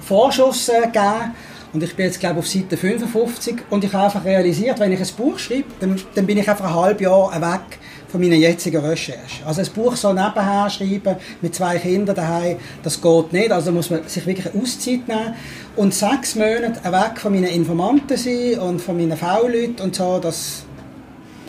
[0.00, 1.34] Vorschuss äh, gegeben.
[1.72, 5.00] Und ich bin jetzt, glaube auf Seite 55 und ich habe einfach realisiert, wenn ich
[5.00, 7.78] ein Buch schreibe, dann, dann bin ich einfach ein halbes Jahr weg
[8.08, 9.46] von meiner jetzigen Recherche.
[9.46, 13.50] Also ein Buch so nebenher schreiben, mit zwei Kindern daheim, das geht nicht.
[13.50, 15.34] Also muss man sich wirklich eine Auszeit nehmen.
[15.74, 20.64] Und sechs Monate weg von meinen Informanten sein und von meinen V-Leuten und so, das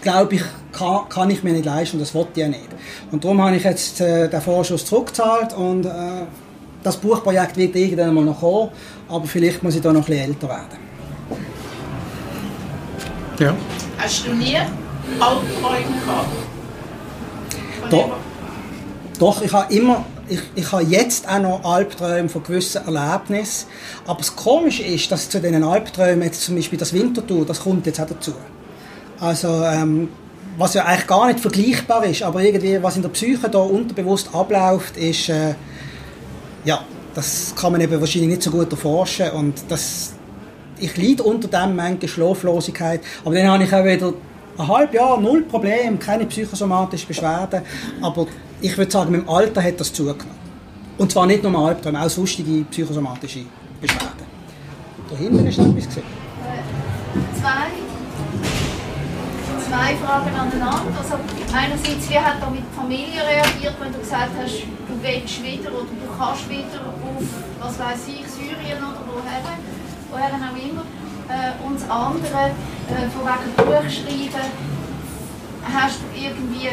[0.04, 2.70] glaube ich, kann, kann, ich mir nicht leisten und das wollte ich ja nicht.
[3.12, 5.90] Und darum habe ich jetzt äh, den Vorschuss zurückgezahlt und äh,
[6.84, 8.70] das Buchprojekt wird irgendwann mal noch kommen,
[9.10, 10.84] aber vielleicht muss ich da noch ein bisschen älter werden.
[13.40, 13.56] Ja.
[13.98, 14.58] Hast du nie
[15.20, 16.30] Albträume gehabt?
[17.90, 18.12] Doch,
[19.20, 23.68] doch, ich habe immer, ich, ich habe jetzt auch noch Albträume von gewissen Erlebnissen.
[24.06, 27.86] Aber das Komische ist, dass zu diesen Albträumen jetzt zum Beispiel das Wintertour, das kommt
[27.86, 28.34] jetzt auch dazu.
[29.24, 30.10] Also, ähm,
[30.58, 34.30] was ja eigentlich gar nicht vergleichbar ist, aber irgendwie, was in der Psyche da unterbewusst
[34.34, 35.56] abläuft, ist, äh,
[36.66, 36.82] ja,
[37.16, 40.14] das kann man eben wahrscheinlich nicht so gut erforschen und das,
[40.78, 44.14] ich leide unter dem manchmal Schlaflosigkeit, aber dann habe ich auch wieder
[44.58, 47.62] ein halbes Jahr, null Problem, keine psychosomatischen Beschwerden.
[48.02, 48.28] Aber
[48.60, 50.44] ich würde sagen, mit dem Alter hat das zugenommen.
[50.98, 53.46] Und zwar nicht nur Albträume, auch sonstige psychosomatische
[53.82, 54.28] Beschwerden.
[55.10, 56.04] Da hinten ist noch etwas gesehen.
[57.40, 57.93] Zwei,
[59.74, 60.94] zwei Fragen aneinander.
[60.98, 61.16] Also
[61.52, 65.90] einerseits, wie hat da mit Familie reagiert, wenn du gesagt hast, du willst wieder oder
[65.90, 67.26] du kannst wieder auf,
[67.60, 69.42] was weiß ich, Syrien oder woher,
[70.12, 70.86] woher auch immer.
[71.30, 72.52] Äh, und das andere,
[72.90, 74.46] äh, von wegen Buch schreiben,
[75.74, 76.70] hast du irgendwie,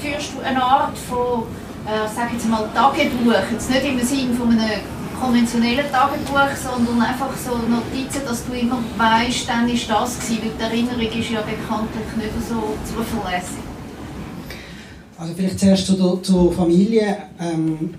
[0.00, 1.44] führst du eine Art von,
[1.86, 4.80] äh, sag jetzt mal, Tagebuch, jetzt nicht im Sinne von einem
[5.20, 10.50] konventionellen Tagebuch, sondern einfach so Notizen, dass du immer weißt, dann ist das gewesen, weil
[10.58, 13.64] die Erinnerung ist ja bekanntlich nicht so zuverlässig.
[15.18, 17.16] Also vielleicht zuerst zur, zur Familie.
[17.38, 17.94] Ähm,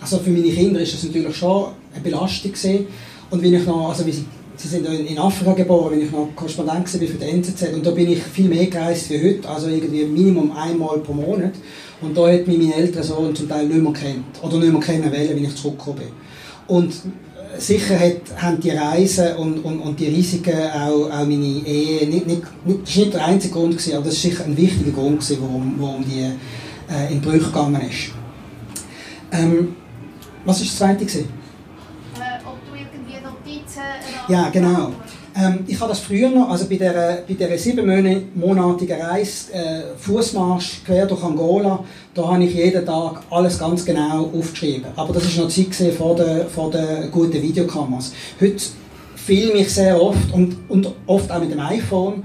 [0.00, 2.86] also für meine Kinder ist das natürlich schon eine Belastung gewesen.
[3.30, 4.24] Und wenn ich noch, also wie sie
[4.60, 7.74] Sie sind in Afrika geboren, wenn ich noch Korrespondent war für die NZZ.
[7.74, 11.52] Und da bin ich viel mehr gereist wie heute, also irgendwie Minimum einmal pro Monat.
[12.00, 14.80] Und da hat mich meine ältere Sohn zum Teil nicht mehr kennt oder nicht mehr
[14.80, 16.08] kennen wollen, wenn ich zurückgekommen bin.
[16.68, 16.94] Und
[17.58, 22.26] sicher hat, haben die Reisen und, und, und die Risiken auch, auch meine Ehe, nicht,
[22.26, 24.92] nicht, nicht, das war nicht der einzige Grund, gewesen, aber das ist sicher ein wichtiger
[24.92, 26.20] Grund, gewesen, warum, warum die
[26.92, 28.12] äh, in Brüche gegangen ist.
[29.32, 29.76] Ähm,
[30.44, 31.04] was war das zweite?
[31.04, 31.28] Gewesen?
[32.16, 33.80] Äh, ob du irgendwie Notizen...
[34.28, 34.92] äh, Ja, genau.
[35.38, 40.82] Ähm, ich habe das früher noch, also bei dieser, bei dieser siebenmonatigen Reise, äh, Fußmarsch
[40.84, 44.86] quer durch Angola, da habe ich jeden Tag alles ganz genau aufgeschrieben.
[44.96, 48.12] Aber das war noch Zeit vor den, vor den guten Videokameras.
[48.40, 48.64] Heute
[49.14, 52.24] filme ich sehr oft und, und oft auch mit dem iPhone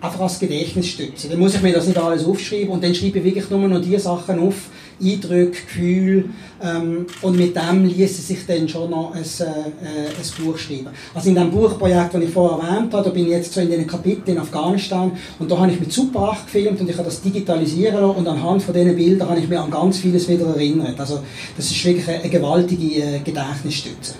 [0.00, 1.30] einfach als Gedächtnis stützen.
[1.30, 3.80] Dann muss ich mir das nicht alles aufschreiben und dann schreibe ich wirklich nur noch
[3.80, 4.54] die Sachen auf,
[5.00, 6.24] Eindrücke, Gefühle
[6.62, 10.88] ähm, und mit dem ließe sich dann schon noch ein, äh, äh, ein Buch schreiben.
[11.14, 13.70] Also in dem Buchprojekt, das ich vorher erwähnt habe, da bin ich jetzt so in
[13.70, 17.04] den Kapiteln in Afghanistan und da habe ich mit Super 8 gefilmt und ich habe
[17.04, 20.46] das digitalisieren lassen und anhand von diesen Bildern habe ich mich an ganz vieles wieder
[20.46, 20.98] erinnert.
[20.98, 21.20] Also
[21.56, 24.14] das ist wirklich eine, eine gewaltige äh, Gedächtnisstütze.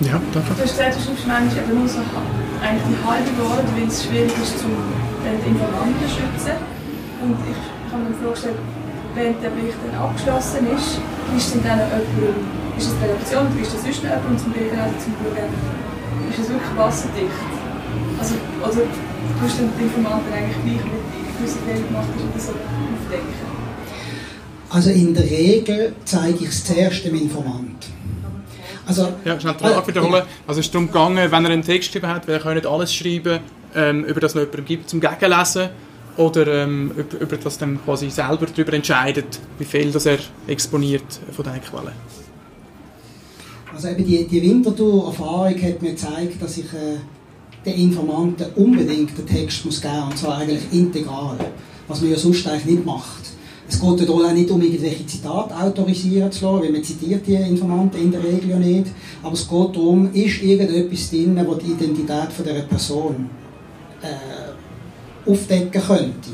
[0.00, 1.98] Ja, Du hast gesagt, du schreibst manchmal eben nur so
[2.60, 6.56] eigentlich die halbe Wahrheit, weil es schwierig ist, zum äh, die Informanten zu schützen.
[7.22, 8.58] Und ich habe mir vorgestellt,
[9.14, 10.98] wenn der Bericht dann abgeschlossen ist,
[11.36, 12.42] ist dann dann jemand,
[12.76, 15.50] ist es die Redaktion, oder ist das sonst noch jemand zum Berichten zum Schauen,
[16.30, 17.42] ist es wirklich wasserdicht?
[18.18, 21.02] Also, also du hast dann die Informanten eigentlich gleich mit
[21.38, 23.54] gewissen Fehler gemacht hast oder so aufdecken.
[24.70, 27.86] Also in der Regel zeige ich es zuerst dem Informant.
[28.86, 30.22] Also, Ja, schnell die Frage wiederholen.
[30.46, 32.66] Also es ist darum gegangen, wenn er einen Text geschrieben hat, weil er kann nicht
[32.66, 33.38] alles schreiben,
[33.74, 35.70] ähm, über das noch jemandem gibt zum Gegenlesen
[36.16, 41.20] oder ähm, über, über das dann quasi selber darüber entscheidet, wie viel das er exponiert
[41.32, 41.94] von diesen Quellen.
[43.74, 46.98] Also eben die, die Winterthur-Erfahrung hat mir gezeigt, dass ich äh,
[47.66, 51.36] den Informanten unbedingt den Text muss geben und zwar eigentlich integral,
[51.88, 53.22] was man ja sonst eigentlich nicht macht.
[53.66, 57.34] Es geht ja auch nicht um irgendwelche Zitate autorisieren zu lassen, weil man zitiert die
[57.34, 58.86] Informanten in der Regel ja nicht,
[59.22, 63.30] aber es geht darum, ist irgendetwas drin, das die Identität von dieser Person
[64.02, 64.53] äh,
[65.26, 66.30] aufdecken könnte.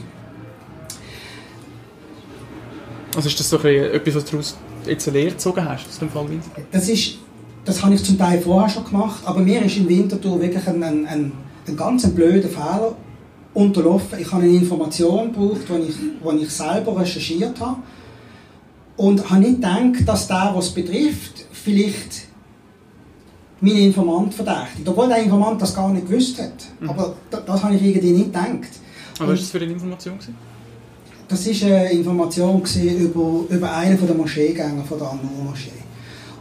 [3.14, 5.88] Also ist das so ein bisschen etwas, was du daraus jetzt eine Lehre gezogen hast,
[5.88, 6.64] aus dem Fall Winterthur?
[6.70, 7.18] Das ist,
[7.64, 10.82] das habe ich zum Teil vorher schon gemacht, aber mir ist in Winterthur wirklich ein,
[10.82, 11.32] ein, ein,
[11.66, 12.94] ein ganz blöder Fehler
[13.52, 14.18] unterlaufen.
[14.20, 17.78] Ich habe eine Information gebraucht, die ich, die ich selber recherchiert habe
[18.96, 22.29] und habe nicht gedacht, dass der, was es betrifft, vielleicht
[23.60, 24.88] meinen Informant verdächtigt.
[24.88, 26.52] Obwohl der Informant das gar nicht gewusst hat.
[26.86, 28.48] Aber das, das habe ich irgendwie nicht gedacht.
[29.18, 30.18] Aber was war das für eine Information?
[30.18, 30.36] Gewesen?
[31.28, 32.62] Das war eine Information
[32.98, 35.70] über, über einen der Moscheegänger von der An-Nur-Moschee.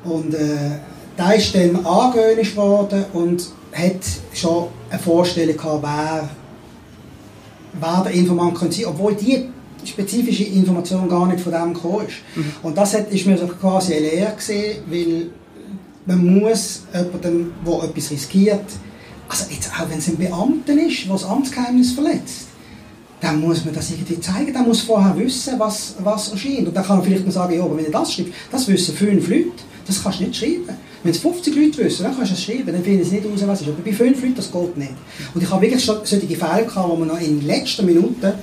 [0.04, 0.80] Und äh,
[1.18, 4.00] der ist dann angewöhnt worden und hat
[4.34, 6.30] schon eine Vorstellung gehabt, wer,
[7.80, 9.50] wer der Informant könnte sein, obwohl die
[9.86, 12.18] spezifische Information gar nicht von dem gekommen ist.
[12.64, 15.30] Und das hat, ist mir so quasi eine Lehre gewesen, weil
[16.10, 18.66] man muss jemandem, der etwas riskiert,
[19.28, 22.48] also jetzt auch wenn es ein Beamter ist, der das Amtsgeheimnis verletzt,
[23.22, 24.52] dann muss man das irgendwie zeigen.
[24.52, 26.68] Der muss vorher wissen, was, was erscheint.
[26.68, 28.96] Und dann kann er vielleicht noch sagen, ja, aber wenn er das schreibt, das wissen
[28.96, 29.52] fünf Leute,
[29.86, 30.70] das kannst du nicht schreiben.
[31.04, 33.42] Wenn es 50 Leute wissen, dann kannst du es schreiben, dann finden sie nicht raus,
[33.46, 33.68] was ist.
[33.68, 34.94] Aber bei fünf Leuten, das geht nicht.
[35.34, 38.36] Und ich habe wirklich schon solche Fälle gehabt, wo wir noch in letzter Minute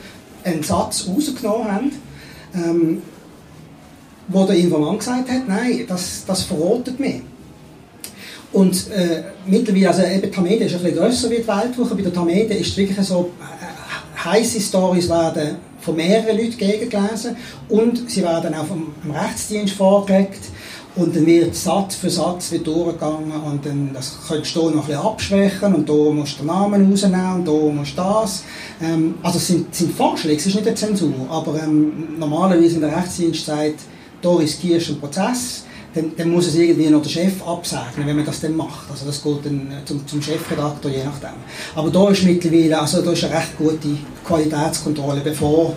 [0.44, 1.92] einen Satz rausgenommen haben,
[2.54, 3.02] ähm,
[4.28, 7.22] wo der Informant gesagt hat, nein, das, das verrotet mich.
[8.52, 12.12] Und äh, mittlerweile, also eben Tamede ist ein bisschen grösser wie die Weltwoche, bei der
[12.12, 17.36] Tamede ist es wirklich so, äh, heiße Stories werden von mehreren Leuten gegengelesen.
[17.68, 20.40] Und sie werden auch vom, vom Rechtsdienst vorgelegt
[20.96, 23.30] und dann wird Satz für Satz wird durchgegangen.
[23.32, 25.74] Und dann das könntest du noch ein bisschen abschwächen.
[25.74, 27.34] Und da musst du den Namen rausnehmen.
[27.34, 28.44] Und da musst du das.
[28.82, 32.80] Ähm, also es sind, sind Vorschläge, es ist nicht eine Zensur, aber ähm, normalerweise in
[32.80, 33.80] der Rechtsdienst sagt,
[34.22, 35.64] da riskierst du einen Prozess,
[35.96, 38.90] dann, dann muss es irgendwie noch der Chef absegnen, wenn man das dann macht.
[38.90, 41.36] Also das geht dann äh, zum, zum Chefredakteur, je nachdem.
[41.74, 45.74] Aber da ist mittlerweile, also da ist eine recht gute Qualitätskontrolle, bevor,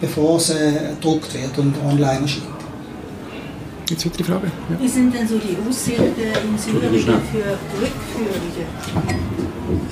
[0.00, 2.44] bevor es äh, gedruckt wird und online erscheint.
[3.88, 4.46] Jetzt weitere Frage.
[4.46, 4.80] Ja.
[4.80, 6.92] Wie sind denn so die Aussichten in Syrien
[7.32, 8.66] für Rückführungen?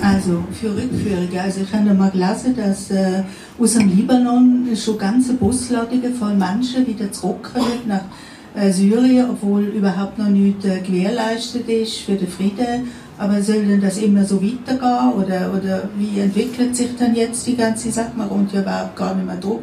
[0.01, 1.39] Also für Rückführungen.
[1.39, 3.23] Also ich habe mal gelesen, dass äh,
[3.59, 8.05] aus dem Libanon schon ganze Busladungen voll Menschen wieder zurückkommen nach
[8.71, 12.89] Syrien, obwohl überhaupt noch nichts äh, gewährleistet ist für den Frieden.
[13.17, 17.57] Aber soll denn das immer so weitergehen oder, oder wie entwickelt sich dann jetzt die
[17.57, 18.13] ganze Sache?
[18.17, 19.63] Man kommt ja überhaupt gar nicht mehr drauf.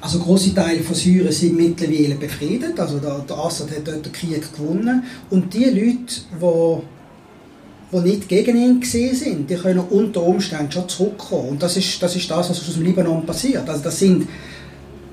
[0.00, 4.52] Also große Teile von Syrien sind mittlerweile befriedet, also der Assad hat dort den Krieg
[4.52, 6.82] gewonnen und die Leute, die
[7.92, 11.50] die nicht gegen ihn sind, die können unter Umständen schon zurückkommen.
[11.50, 13.68] Und das ist das, ist das was aus dem Libanon passiert.
[13.68, 14.26] Also das sind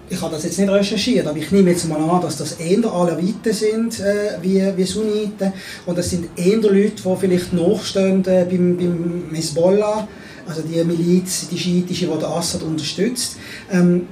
[0.09, 2.83] ich habe das jetzt nicht recherchiert, aber ich nehme jetzt mal an, dass das eher
[2.91, 5.53] Alawiten sind äh, wie, wie Sunniten
[5.85, 10.07] und das sind eher Leute, die vielleicht nachstehen äh, beim, beim Hezbollah,
[10.47, 13.37] also die Miliz, die schiitische, die Assad unterstützt.
[13.71, 14.07] Ähm,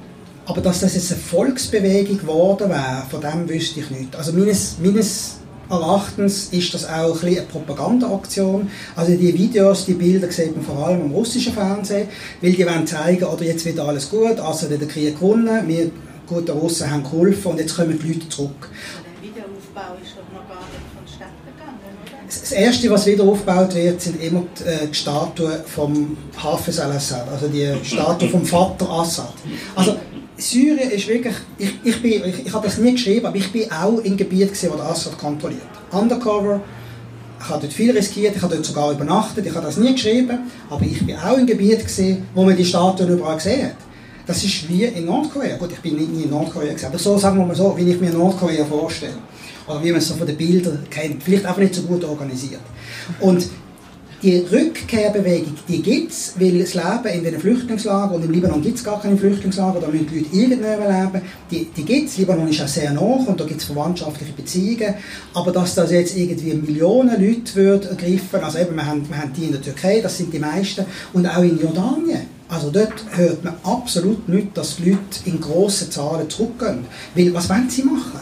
[0.46, 4.16] aber dass das jetzt eine Volksbewegung geworden wäre, von dem wüsste ich nicht.
[4.16, 5.38] Also meines, meines
[5.70, 8.70] Erachtens ist das auch ein bisschen eine Propagandaaktion.
[8.96, 12.08] Also die Videos, die Bilder sieht man vor allem im russischen Fernsehen,
[12.42, 15.92] weil die wollen zeigen, oder jetzt wird alles gut, Assad hat den Krieg gewonnen, wir
[16.28, 18.70] guten Russen haben geholfen und jetzt kommen die Leute zurück.
[18.70, 22.26] Der Wiederaufbau ist doch noch gar nicht vonstatten gegangen, oder?
[22.26, 27.48] Das Erste, was wieder aufgebaut wird, sind immer die, äh, Statuen vom Hafez al-Assad, also
[27.48, 29.34] die Statue vom Vater Assad.
[29.76, 29.96] Also
[30.38, 33.72] Syrien ist wirklich, ich, ich, bin, ich, ich habe das nie geschrieben, aber ich bin
[33.72, 35.62] auch im Gebiet gesehen, wo der Assad kontrolliert.
[35.92, 36.62] Undercover,
[37.40, 40.40] ich habe dort viel riskiert, ich habe dort sogar übernachtet, ich habe das nie geschrieben,
[40.70, 43.76] aber ich bin auch im Gebiet gesehen, wo man die Statuen überall gesehen hat.
[44.28, 45.56] Das ist wie in Nordkorea.
[45.56, 47.90] Gut, ich bin nicht nie in Nordkorea gesehen, aber so sagen wir mal so, wie
[47.90, 49.14] ich mir Nordkorea vorstelle.
[49.68, 51.24] Oder wie man es so von den Bildern kennt.
[51.24, 52.62] Vielleicht einfach nicht so gut organisiert.
[53.22, 53.48] Und
[54.24, 58.78] die Rückkehrbewegung, die gibt es, weil das Leben in den Flüchtlingslagern, und im Libanon gibt
[58.78, 62.18] es gar keine Flüchtlingslager, da müssen die Leute irgendwo leben, die, die gibt es.
[62.18, 64.96] Libanon ist auch sehr nah und da gibt es verwandtschaftliche Beziehungen.
[65.34, 69.34] Aber dass das jetzt irgendwie Millionen Leute wird ergreifen, also eben, wir haben, wir haben
[69.34, 72.38] die in der Türkei, das sind die meisten, und auch in Jordanien.
[72.50, 76.86] Also dort hört man absolut nicht, dass die Leute in grossen Zahlen zurückgehen.
[77.14, 78.22] Weil, was wollen sie machen?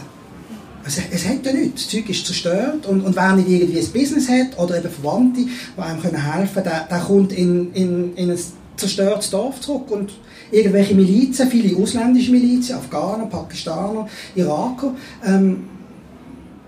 [0.86, 1.84] Es, es hat ja nichts.
[1.84, 5.42] Das Zeug ist zerstört und, und wer nicht irgendwie ein Business hat oder eben Verwandte,
[5.42, 8.40] die einem helfen können, der, der kommt in, in, in ein
[8.78, 10.12] zerstörtes Dorf zurück und
[10.52, 14.94] irgendwelche Milizen, viele ausländische Milizen, Afghaner, Pakistaner, Iraker,
[15.26, 15.70] ähm,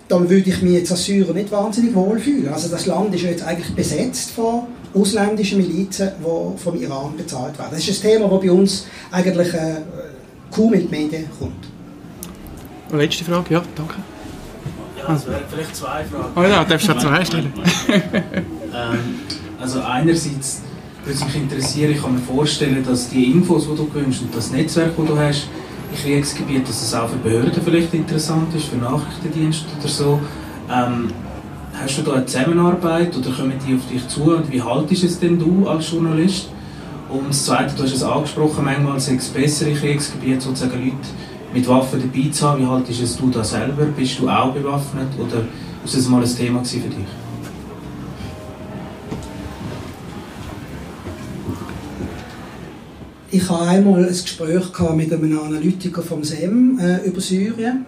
[0.07, 2.53] dann würde ich mich jetzt als Syrer nicht wahnsinnig wohlfühlen.
[2.53, 4.63] Also das Land ist ja jetzt eigentlich besetzt von
[4.93, 7.71] ausländischen Milizen, die vom Iran bezahlt werden.
[7.71, 9.75] Das ist ein Thema, das bei uns eigentlich äh,
[10.49, 11.76] kaum in die Medien kommt.
[12.91, 13.95] Letzte Frage, ja, danke.
[14.97, 16.31] Ja, wären vielleicht zwei Fragen.
[16.35, 17.53] Oh ja, darfst du auch zwei stellen.
[18.77, 18.99] Ähm,
[19.59, 20.61] also einerseits
[21.03, 24.51] würde mich interessieren, ich kann mir vorstellen, dass die Infos, die du gewünscht und das
[24.51, 25.47] Netzwerk, das du hast,
[25.89, 30.19] im Kriegsgebiet, dass es auch für Behörden vielleicht interessant ist, für Nachrichtendienste oder so.
[30.69, 31.07] Ähm,
[31.81, 35.19] hast du da eine Zusammenarbeit oder kommen die auf dich zu und wie haltest es
[35.19, 36.49] denn du als Journalist?
[37.09, 41.07] Und das Zweite, du hast es angesprochen, manchmal sei es besser im Kriegsgebiet sozusagen Leute
[41.53, 42.61] mit Waffen dabei zu haben.
[42.61, 43.85] Wie haltest es du da selber?
[43.85, 45.43] Bist du auch bewaffnet oder
[45.83, 47.05] ist das mal ein Thema für dich?
[53.29, 57.85] Ich hatte einmal ein Gespräch mit einem Analytiker vom SEM äh, über Syrien.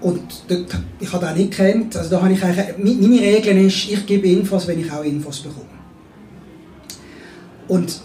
[0.00, 1.96] Und dort, ich habe den nicht gekannt.
[1.96, 5.40] Also da habe ich eigentlich, meine Regel ist, ich gebe Infos, wenn ich auch Infos
[5.40, 5.66] bekomme.
[7.68, 8.00] Und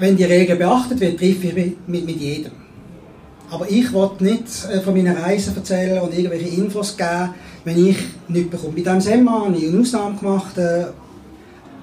[0.00, 2.52] wenn die Regel beachtet wird, treffe ich mit, mit, jedem.
[3.50, 7.34] Aber ich wollte nicht äh, von meinen Reisen erzählen und irgendwelche Infos geben,
[7.64, 7.96] wenn ich
[8.28, 8.72] nichts bekomme.
[8.72, 10.86] Bei diesem Seminar habe ich eine Ausnahme gemacht, äh,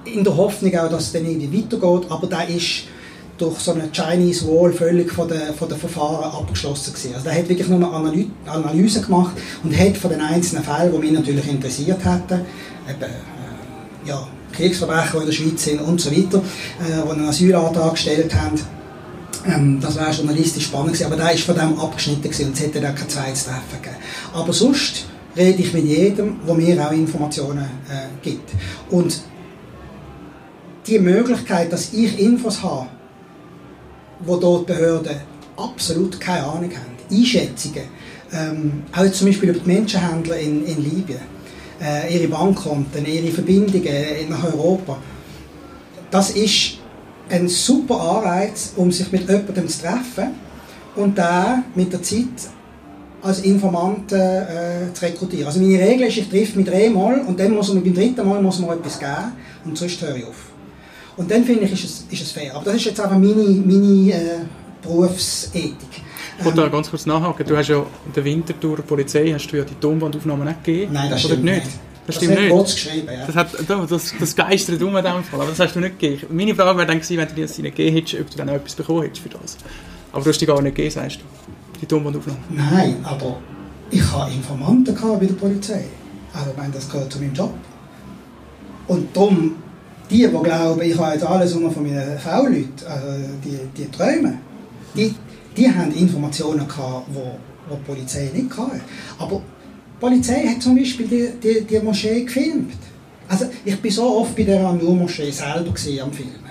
[0.04, 2.84] in der Hoffnung auch, dass es dann irgendwie weitergeht, aber der ist
[3.36, 7.14] durch so eine Chinese Wall völlig von den, von den Verfahren abgeschlossen gewesen.
[7.14, 10.92] Also der hat wirklich nur eine Analy Analyse gemacht und hat von den einzelnen Fällen,
[10.92, 12.40] die mich natürlich interessiert hätten,
[12.88, 14.26] eben, äh, ja,
[14.58, 18.60] Kriegsverbrecher, die in der Schweiz sind und so weiter, äh, die einen Asylantrag gestellt haben,
[19.46, 22.60] ähm, das wäre journalistisch spannend gewesen, aber der ist von dem abgeschnitten gewesen und es
[22.60, 23.96] hätte dann kein zweites Treffen gegeben.
[24.34, 25.06] Aber sonst
[25.36, 28.50] rede ich mit jedem, der mir auch Informationen äh, gibt.
[28.90, 29.20] Und
[30.86, 32.88] die Möglichkeit, dass ich Infos habe,
[34.20, 35.16] wo dort Behörden
[35.56, 37.84] absolut keine Ahnung haben, Einschätzungen,
[38.32, 41.20] ähm, auch zum Beispiel über die Menschenhändler in, in Libyen,
[41.80, 44.98] äh, ihre Bankkonten, ihre Verbindungen nach Europa,
[46.10, 46.78] das ist
[47.28, 50.34] ein super Anreiz, um sich mit jemandem zu treffen
[50.96, 52.26] und da mit der Zeit
[53.22, 55.46] als Informanten äh, zu rekrutieren.
[55.46, 58.40] Also meine Regel ist, ich treffe mich dreimal und dann muss man beim dritten Mal
[58.40, 59.32] muss man etwas geben
[59.64, 60.36] und sonst höre ich auf.
[61.16, 62.54] Und dann finde ich, ist es, ist es fair.
[62.54, 64.38] Aber das ist jetzt einfach meine, meine äh,
[64.80, 65.74] Berufsethik.
[66.38, 67.46] Ich wollte da ganz kurz nachhaken.
[67.46, 70.92] Du hast ja in der Wintertour Polizei hast du ja die Tonbandaufnahmen nicht gegeben.
[70.92, 71.64] Nein, das Oder stimmt nicht.
[71.64, 71.78] nicht.
[72.06, 72.64] Das Das stimmt hat nicht.
[72.74, 73.26] Geschrieben, ja.
[73.26, 76.36] Das, hat, das, das geistert um in dem Fall, aber das hast du nicht gegeben.
[76.36, 78.48] Meine Frage wäre dann gewesen, wenn du dir das nicht gegeben hättest, ob du dann
[78.50, 79.56] auch etwas bekommen hättest für das.
[80.12, 81.24] Aber du hast die gar nicht gegeben, sagst du.
[81.80, 82.42] Die Tonbandaufnahmen.
[82.50, 83.38] Nein, aber
[83.90, 85.84] ich hatte Informanten bei der Polizei.
[86.32, 87.52] Also ich meine, das gehört zu meinem Job.
[88.86, 89.56] Und darum,
[90.10, 93.06] die, die glauben, ich habe jetzt alles nur von meinen V-Leuten, also
[93.44, 94.38] die, die träumen,
[94.94, 95.14] die,
[95.58, 98.80] die haben Informationen gehabt, die, die die Polizei nicht hatte.
[99.18, 102.72] Aber die Polizei hat zum Beispiel die, die, die Moschee gefilmt.
[103.28, 106.48] Also ich bin so oft bei der Amur-Moschee selber gewesen, am Filmen.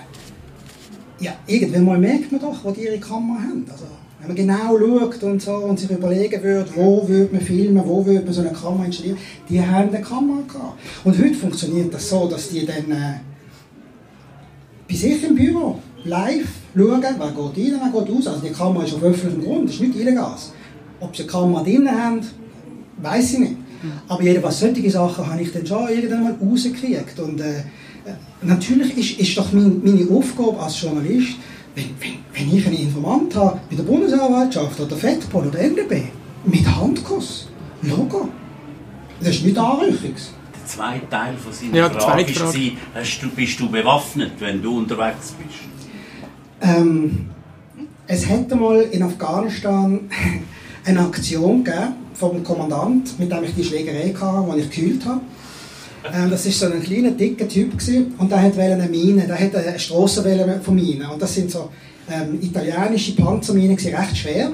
[1.20, 3.66] ja, irgendwann mal merkt man doch, wo die ihre Kamera haben.
[3.70, 3.86] Also,
[4.20, 8.04] wenn man genau schaut und so und sich überlegen würde, wo würde man filmen, wo
[8.04, 10.78] würde man so eine Kamera installieren, die haben eine Kamera gehabt.
[11.04, 13.20] Und heute funktioniert das so, dass die dann äh,
[14.88, 17.20] bei sich im Büro live schauen, wer geht
[17.74, 18.26] rein, wer geht raus.
[18.26, 20.34] Also die Kamera ist auf öffentlichem Grund, das ist nicht illegal.
[21.00, 22.20] Ob sie eine Kamera drin haben,
[23.02, 23.56] weiß ich nicht.
[24.08, 27.18] Aber jedenfalls solche Sachen habe ich dann schon irgendwann mal rausgekriegt.
[27.20, 27.62] Und äh,
[28.42, 31.36] natürlich ist, ist doch mein, meine Aufgabe als Journalist,
[31.76, 36.02] wenn, wenn, wenn ich einen Informant habe, bei der Bundesanwaltschaft oder FEDPOL oder NDB,
[36.44, 37.48] mit Handkuss,
[37.82, 38.28] Logo.
[39.20, 40.32] Das ist nicht Anrüchungs.
[40.54, 42.40] Der zweite Teil von seiner Ja, Frage.
[42.40, 42.52] war,
[42.94, 45.77] hast du, bist du bewaffnet, wenn du unterwegs bist?
[46.60, 47.26] Ähm,
[48.06, 50.00] es hätte mal in Afghanistan
[50.84, 55.20] eine Aktion gegeben vom Kommandant, mit dem ich die Schlägerei hatte, die ich gekühlt habe.
[56.12, 59.38] Ähm, das war so ein kleiner, dicker Typ gewesen, und der wollte eine Mine, der
[59.38, 61.08] hatte eine Strassenwelle von Minen.
[61.08, 61.70] Und das sind so
[62.10, 64.52] ähm, italienische Panzerminen, recht schwer.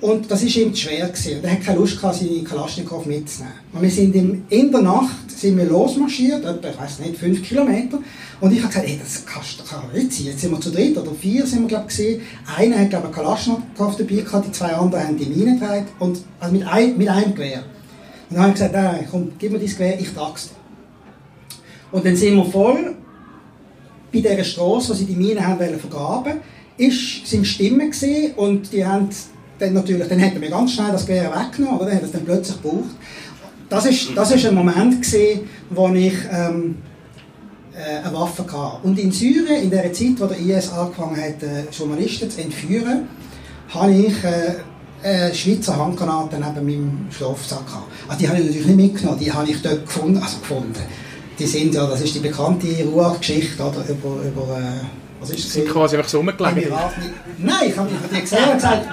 [0.00, 1.08] Und das war ihm zu schwer.
[1.08, 1.42] Gewesen.
[1.42, 3.54] Er hatte keine Lust, gehabt, seine Kalaschnikow mitzunehmen.
[3.72, 7.42] Und wir sind im, in der Nacht sind wir losmarschiert, etwa, ich weiß nicht, fünf
[7.42, 7.98] Kilometer.
[8.40, 10.26] Und ich habe gesagt, ey, das kannst du nicht sein.
[10.26, 12.22] Jetzt sind wir zu dritt oder vier, sind wir, glaube ich, gewesen.
[12.56, 15.86] Einer hat, glaube ich, Kalaschnikow dabei gehabt, die zwei anderen haben die Mine getragen.
[15.98, 17.64] Und, also mit, ein, mit einem Gewehr.
[18.28, 20.50] Und dann habe ich gesagt, nein, komm, gib mir dein Gewehr, ich trage es.
[21.92, 22.96] Und dann sind wir voll
[24.12, 26.40] bei dieser Straße, wo sie die Mine haben wollen vergraben,
[26.76, 29.08] ist, sind Stimmen gesehen und die haben
[29.58, 31.86] dann natürlich, dann hätten wir ganz schnell das Gewehr weggenommen, oder?
[31.86, 32.96] Dann hat es dann plötzlich gebraucht.
[33.68, 36.76] Das ist, das ist ein Moment gesehen, wo ich ähm,
[37.74, 38.86] äh, eine Waffe hatte.
[38.86, 43.08] Und in Syrien, in der Zeit, wo der IS angefangen hat, äh, Journalisten zu entführen,
[43.70, 44.54] habe ich äh,
[45.02, 47.86] eine Schweizer Handgranate neben meinem Schlafsack gehabt.
[48.08, 50.74] Also die habe ich natürlich nicht mitgenommen, die habe ich dort gefunden, also gefunden.
[51.38, 54.84] Die sind ja, das ist die bekannte Ruhr-Geschichte, oder, über, über äh,
[55.20, 55.52] was ist Sie das?
[55.52, 56.72] sind quasi einfach so rumgelegen.
[57.38, 58.86] Nein, ich habe die gesehen und gesagt,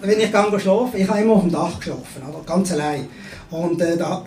[0.00, 2.42] wenn ich gehe schlafen, ich habe immer auf dem Dach geschlafen, oder?
[2.46, 3.08] ganz allein.
[3.50, 4.24] Und äh, da,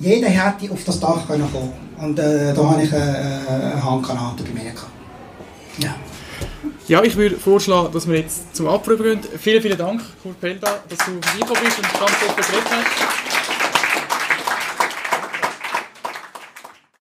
[0.00, 4.42] jeder hätte auf das Dach können kommen Und äh, da habe ich eine, eine Handgranate
[4.44, 4.72] bei mir.
[5.78, 5.94] Ja.
[6.88, 9.20] Ja, ich würde vorschlagen, dass wir jetzt zum Abproben gehen.
[9.38, 13.19] Vielen, vielen Dank, Kurt Pelda, dass du vorbeigekommen bist und ganz offen geredet hast.